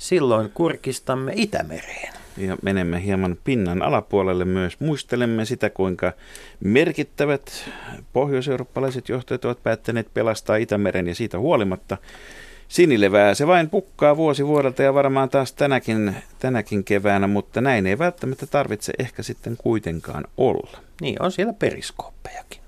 [0.00, 2.12] Silloin kurkistamme Itämereen.
[2.36, 4.80] Ja menemme hieman pinnan alapuolelle myös.
[4.80, 6.12] Muistelemme sitä, kuinka
[6.60, 7.70] merkittävät
[8.12, 11.96] pohjoiseurooppalaiset johtajat ovat päättäneet pelastaa Itämeren ja siitä huolimatta
[12.68, 17.98] sinilevää se vain pukkaa vuosi vuodelta ja varmaan taas tänäkin, tänäkin keväänä, mutta näin ei
[17.98, 20.78] välttämättä tarvitse ehkä sitten kuitenkaan olla.
[21.00, 22.60] Niin, on siellä periskooppejakin.